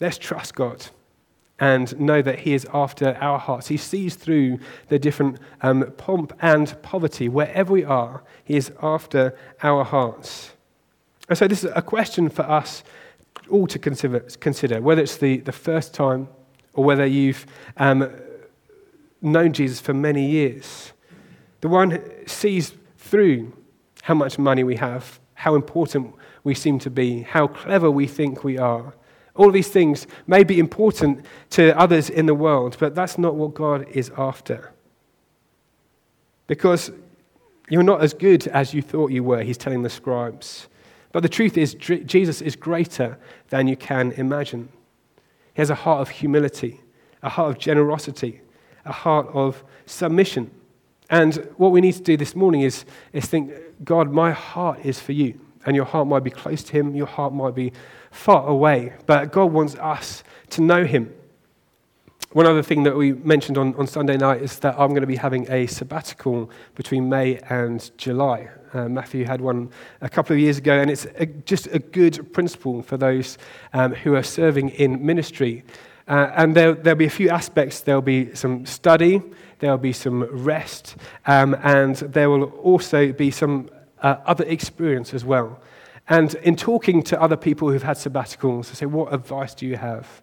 Let's 0.01 0.19
trust 0.19 0.55
God 0.55 0.87
and 1.59 1.99
know 1.99 2.21
that 2.21 2.41
He 2.41 2.55
is 2.55 2.67
after 2.73 3.17
our 3.21 3.39
hearts. 3.39 3.69
He 3.69 3.77
sees 3.77 4.17
through 4.17 4.59
the 4.89 4.99
different 4.99 5.39
um, 5.63 5.93
pomp 5.97 6.33
and 6.41 6.81
poverty. 6.83 7.29
Wherever 7.29 7.73
we 7.73 7.85
are, 7.85 8.23
He 8.45 8.57
is 8.57 8.73
after 8.83 9.37
our 9.63 9.85
hearts. 9.85 10.54
And 11.29 11.39
so, 11.39 11.49
this 11.49 11.65
is 11.65 11.71
a 11.75 11.83
question 11.83 12.29
for 12.29 12.43
us 12.43 12.85
all 13.51 13.67
to 13.67 13.79
consider, 13.79 14.21
consider 14.41 14.81
whether 14.81 15.03
it's 15.03 15.17
the, 15.17 15.39
the 15.39 15.53
first 15.53 15.95
time 15.95 16.29
or 16.75 16.85
whether 16.85 17.07
you've 17.07 17.47
um, 17.77 18.11
known 19.23 19.53
Jesus 19.53 19.81
for 19.81 19.95
many 19.95 20.27
years. 20.27 20.93
The 21.61 21.69
one 21.69 22.03
sees 22.27 22.75
through 22.99 23.53
how 24.03 24.15
much 24.15 24.39
money 24.39 24.65
we 24.65 24.77
have, 24.77 25.19
how 25.35 25.55
important 25.55 26.15
we 26.43 26.55
seem 26.55 26.79
to 26.81 26.91
be, 26.91 27.23
how 27.23 27.47
clever 27.47 27.91
we 27.91 28.07
think 28.07 28.45
we 28.45 28.59
are. 28.59 28.95
All 29.35 29.51
these 29.51 29.69
things 29.69 30.07
may 30.27 30.45
be 30.45 30.59
important 30.59 31.25
to 31.51 31.77
others 31.79 32.11
in 32.11 32.27
the 32.27 32.35
world, 32.35 32.77
but 32.79 32.95
that's 32.95 33.19
not 33.19 33.35
what 33.35 33.55
God 33.55 33.89
is 33.89 34.13
after. 34.17 34.73
Because 36.47 36.93
you're 37.71 37.83
not 37.83 38.03
as 38.03 38.13
good 38.13 38.47
as 38.49 38.75
you 38.75 38.83
thought 38.83 39.11
you 39.11 39.25
were, 39.25 39.43
he's 39.43 39.57
telling 39.57 39.83
the 39.83 39.91
scribes. 39.91 40.69
But 41.15 41.23
the 41.23 41.29
truth 41.29 41.57
is, 41.57 41.75
Jesus 41.75 42.43
is 42.43 42.57
greater 42.57 43.17
than 43.51 43.69
you 43.69 43.77
can 43.77 44.11
imagine. 44.17 44.69
He 45.55 45.63
has 45.63 45.71
a 45.71 45.77
heart 45.77 46.01
of 46.01 46.09
humility, 46.09 46.81
a 47.23 47.29
heart 47.29 47.51
of 47.51 47.59
generosity, 47.61 48.41
a 48.85 48.91
heart 48.91 49.29
of 49.33 49.63
submission. 49.87 50.51
And 51.09 51.37
what 51.57 51.71
we 51.71 51.81
need 51.81 51.93
to 51.93 52.03
do 52.03 52.17
this 52.17 52.35
morning 52.35 52.63
is, 52.63 52.85
is 53.13 53.27
think, 53.27 53.53
God, 53.85 54.11
my 54.11 54.33
heart 54.33 54.81
is 54.85 54.99
for 54.99 55.13
you. 55.13 55.39
And 55.65 55.77
your 55.77 55.85
heart 55.85 56.09
might 56.09 56.25
be 56.25 56.31
close 56.31 56.65
to 56.65 56.73
Him, 56.73 56.97
your 56.97 57.07
heart 57.07 57.33
might 57.33 57.55
be 57.55 57.73
far 58.11 58.49
away. 58.49 58.95
But 59.07 59.31
God 59.31 59.53
wants 59.53 59.77
us 59.77 60.25
to 60.51 60.63
know 60.63 60.85
Him. 60.85 61.15
One 62.33 62.47
other 62.47 62.65
thing 62.65 62.83
that 62.83 62.97
we 62.97 63.13
mentioned 63.13 63.57
on, 63.57 63.77
on 63.77 63.87
Sunday 63.87 64.17
night 64.17 64.43
is 64.43 64.59
that 64.59 64.75
I'm 64.81 64.89
going 64.89 65.03
to 65.03 65.07
be 65.07 65.15
having 65.15 65.49
a 65.49 65.69
sabbatical 65.69 66.51
between 66.75 67.09
May 67.09 67.39
and 67.49 67.89
July. 67.97 68.49
Uh, 68.75 68.89
Matthew 68.89 69.25
had 69.25 69.41
one 69.41 69.71
a 70.01 70.09
couple 70.09 70.35
of 70.35 70.41
years 70.41 70.59
ago, 70.59 70.75
and 70.75 70.91
it's 70.91 71.07
a, 71.17 71.27
just 71.27 71.69
a 71.69 71.79
good 71.79 72.33
principle 72.33 72.83
for 72.83 72.97
those 72.97 73.39
um, 73.73 73.95
who 73.95 74.17
are 74.17 74.23
serving 74.23 74.71
in 74.71 75.05
ministry. 75.07 75.63
Uh, 76.09 76.31
and 76.35 76.57
there, 76.57 76.75
there'll 76.75 76.99
be 76.99 77.05
a 77.05 77.11
few 77.11 77.31
aspects. 77.31 77.81
There'll 77.81 78.03
be 78.03 78.35
some 78.35 78.67
study, 78.67 79.23
there'll 79.61 79.79
be 79.79 79.93
some 79.93 80.25
rest, 80.25 80.97
um, 81.27 81.57
and 81.63 81.97
there 81.97 82.29
will 82.29 82.51
also 82.63 83.13
be 83.13 83.31
some 83.31 83.71
uh, 84.03 84.17
other 84.27 84.45
experience 84.45 85.15
as 85.15 85.25
well. 85.25 85.61
And 86.09 86.35
in 86.37 86.57
talking 86.57 87.03
to 87.05 87.21
other 87.23 87.37
people 87.37 87.71
who've 87.71 87.83
had 87.83 87.97
sabbaticals, 87.97 88.71
I 88.71 88.75
say, 88.75 88.87
What 88.87 89.15
advice 89.15 89.55
do 89.55 89.67
you 89.67 89.77
have? 89.77 90.23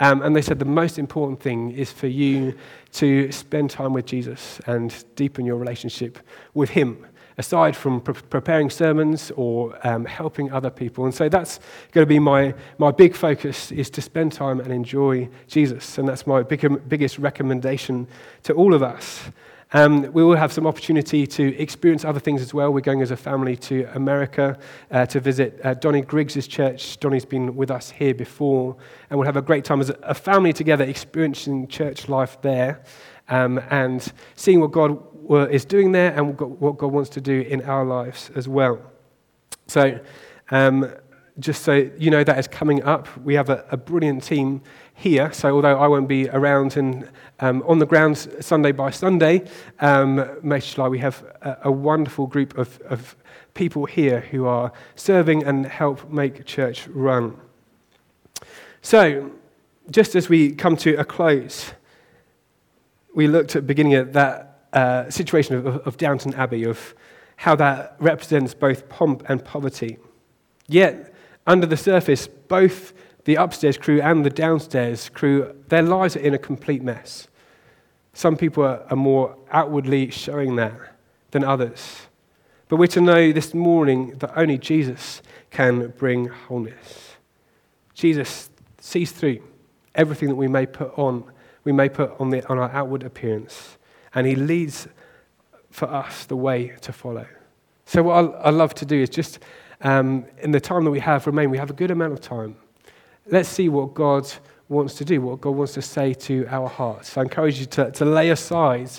Um, 0.00 0.22
and 0.22 0.34
they 0.34 0.42
said 0.42 0.60
the 0.60 0.64
most 0.64 0.98
important 0.98 1.40
thing 1.40 1.72
is 1.72 1.90
for 1.90 2.06
you 2.06 2.56
to 2.92 3.32
spend 3.32 3.70
time 3.70 3.92
with 3.92 4.06
Jesus 4.06 4.60
and 4.66 4.94
deepen 5.16 5.44
your 5.44 5.56
relationship 5.56 6.18
with 6.54 6.70
Him, 6.70 7.04
aside 7.38 7.76
from 7.76 8.00
pre- 8.00 8.14
preparing 8.14 8.68
sermons 8.68 9.32
or 9.36 9.78
um, 9.86 10.04
helping 10.04 10.52
other 10.52 10.70
people. 10.70 11.04
And 11.04 11.14
so 11.14 11.28
that's 11.28 11.60
going 11.92 12.02
to 12.02 12.08
be 12.08 12.18
my, 12.18 12.54
my 12.78 12.90
big 12.90 13.14
focus 13.14 13.72
is 13.72 13.88
to 13.90 14.02
spend 14.02 14.32
time 14.32 14.60
and 14.60 14.72
enjoy 14.72 15.28
Jesus. 15.46 15.98
And 15.98 16.08
that's 16.08 16.26
my 16.26 16.42
big, 16.42 16.88
biggest 16.88 17.18
recommendation 17.18 18.08
to 18.42 18.52
all 18.52 18.74
of 18.74 18.82
us. 18.82 19.30
Um, 19.72 20.10
we 20.14 20.24
will 20.24 20.36
have 20.36 20.50
some 20.50 20.66
opportunity 20.66 21.26
to 21.26 21.54
experience 21.58 22.02
other 22.02 22.20
things 22.20 22.40
as 22.40 22.54
well. 22.54 22.72
We're 22.72 22.80
going 22.80 23.02
as 23.02 23.10
a 23.10 23.18
family 23.18 23.54
to 23.56 23.84
America 23.94 24.58
uh, 24.90 25.04
to 25.06 25.20
visit 25.20 25.60
uh, 25.62 25.74
Donnie 25.74 26.00
Griggs' 26.00 26.48
church. 26.48 26.98
Donnie's 27.00 27.26
been 27.26 27.54
with 27.54 27.70
us 27.70 27.90
here 27.90 28.14
before, 28.14 28.76
and 29.10 29.18
we'll 29.18 29.26
have 29.26 29.36
a 29.36 29.42
great 29.42 29.66
time 29.66 29.82
as 29.82 29.90
a 29.90 30.14
family 30.14 30.54
together 30.54 30.84
experiencing 30.84 31.68
church 31.68 32.08
life 32.08 32.40
there 32.40 32.82
um, 33.28 33.60
and 33.70 34.12
seeing 34.34 34.60
what 34.60 34.72
God 34.72 35.02
is 35.50 35.64
doing 35.64 35.92
there 35.92 36.14
and 36.14 36.38
what 36.40 36.78
God 36.78 36.92
wants 36.92 37.10
to 37.10 37.20
do 37.20 37.40
in 37.42 37.62
our 37.62 37.84
lives 37.84 38.30
as 38.34 38.48
well. 38.48 38.80
So, 39.66 40.00
um, 40.50 40.90
just 41.38 41.62
so 41.62 41.88
you 41.96 42.10
know 42.10 42.24
that 42.24 42.38
is 42.38 42.48
coming 42.48 42.82
up. 42.82 43.06
We 43.18 43.34
have 43.34 43.48
a, 43.48 43.64
a 43.70 43.76
brilliant 43.76 44.24
team 44.24 44.62
here. 44.94 45.32
So 45.32 45.54
although 45.54 45.78
I 45.78 45.86
won't 45.86 46.08
be 46.08 46.28
around 46.28 46.76
and 46.76 47.08
um, 47.40 47.62
on 47.66 47.78
the 47.78 47.86
ground 47.86 48.18
Sunday 48.40 48.72
by 48.72 48.90
Sunday, 48.90 49.44
um, 49.78 50.40
July, 50.60 50.88
we 50.88 50.98
have 50.98 51.22
a, 51.42 51.58
a 51.64 51.70
wonderful 51.70 52.26
group 52.26 52.58
of, 52.58 52.80
of 52.82 53.16
people 53.54 53.86
here 53.86 54.20
who 54.20 54.46
are 54.46 54.72
serving 54.96 55.44
and 55.44 55.66
help 55.66 56.10
make 56.10 56.44
church 56.44 56.88
run. 56.88 57.36
So, 58.82 59.30
just 59.90 60.14
as 60.14 60.28
we 60.28 60.52
come 60.52 60.76
to 60.78 60.94
a 60.96 61.04
close, 61.04 61.72
we 63.18 63.26
looked 63.26 63.56
at 63.56 63.66
beginning 63.66 63.94
at 63.94 64.12
that 64.12 64.60
uh, 64.72 65.10
situation 65.10 65.56
of, 65.56 65.66
of 65.66 65.96
Downton 65.96 66.34
Abbey, 66.34 66.62
of 66.62 66.94
how 67.34 67.56
that 67.56 67.96
represents 67.98 68.54
both 68.54 68.88
pomp 68.88 69.28
and 69.28 69.44
poverty. 69.44 69.98
Yet, 70.68 71.12
under 71.44 71.66
the 71.66 71.76
surface, 71.76 72.28
both 72.28 72.92
the 73.24 73.34
upstairs 73.34 73.76
crew 73.76 74.00
and 74.00 74.24
the 74.24 74.30
downstairs 74.30 75.08
crew, 75.08 75.52
their 75.66 75.82
lives 75.82 76.14
are 76.14 76.20
in 76.20 76.32
a 76.32 76.38
complete 76.38 76.80
mess. 76.80 77.26
Some 78.12 78.36
people 78.36 78.62
are, 78.62 78.84
are 78.88 78.96
more 78.96 79.36
outwardly 79.50 80.10
showing 80.10 80.54
that 80.54 80.78
than 81.32 81.42
others. 81.42 82.02
But 82.68 82.76
we're 82.76 82.86
to 82.86 83.00
know 83.00 83.32
this 83.32 83.52
morning 83.52 84.16
that 84.18 84.38
only 84.38 84.58
Jesus 84.58 85.22
can 85.50 85.88
bring 85.98 86.26
wholeness. 86.26 87.16
Jesus 87.94 88.48
sees 88.78 89.10
through 89.10 89.42
everything 89.96 90.28
that 90.28 90.36
we 90.36 90.46
may 90.46 90.66
put 90.66 90.96
on, 90.96 91.24
we 91.68 91.72
may 91.72 91.90
put 91.90 92.18
on, 92.18 92.30
the, 92.30 92.42
on 92.48 92.58
our 92.58 92.70
outward 92.70 93.02
appearance, 93.02 93.76
and 94.14 94.26
he 94.26 94.34
leads 94.34 94.88
for 95.70 95.86
us 95.86 96.24
the 96.24 96.34
way 96.34 96.68
to 96.80 96.94
follow. 96.94 97.26
So, 97.84 98.04
what 98.04 98.34
I, 98.42 98.48
love 98.48 98.74
to 98.76 98.86
do 98.86 99.02
is 99.02 99.10
just 99.10 99.38
um, 99.82 100.24
in 100.38 100.50
the 100.50 100.60
time 100.60 100.84
that 100.84 100.90
we 100.90 101.00
have 101.00 101.26
remain, 101.26 101.50
we 101.50 101.58
have 101.58 101.68
a 101.68 101.74
good 101.74 101.90
amount 101.90 102.14
of 102.14 102.22
time. 102.22 102.56
Let's 103.26 103.50
see 103.50 103.68
what 103.68 103.92
God 103.92 104.32
wants 104.70 104.94
to 104.94 105.04
do, 105.04 105.20
what 105.20 105.42
God 105.42 105.50
wants 105.50 105.74
to 105.74 105.82
say 105.82 106.14
to 106.14 106.46
our 106.48 106.70
hearts. 106.70 107.18
I 107.18 107.20
encourage 107.20 107.60
you 107.60 107.66
to, 107.66 107.90
to 107.90 108.06
lay 108.06 108.30
aside 108.30 108.90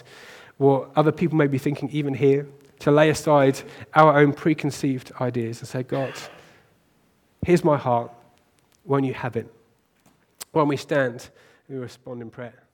what 0.58 0.91
other 0.95 1.12
people 1.12 1.39
may 1.39 1.47
be 1.47 1.58
thinking, 1.58 1.89
even 1.89 2.13
here, 2.13 2.47
to 2.82 2.91
lay 2.91 3.10
aside 3.10 3.60
our 3.95 4.19
own 4.19 4.32
preconceived 4.32 5.12
ideas 5.19 5.60
and 5.62 5.67
say, 5.67 5.82
God, 5.82 6.13
here's 7.43 7.63
my 7.63 7.77
heart. 7.77 8.12
Won't 8.86 9.05
you 9.05 9.15
have 9.15 9.38
it? 9.38 9.51
When 10.51 10.67
we 10.67 10.77
stand, 10.77 11.29
we 11.69 11.77
respond 11.77 12.21
in 12.21 12.29
prayer. 12.29 12.68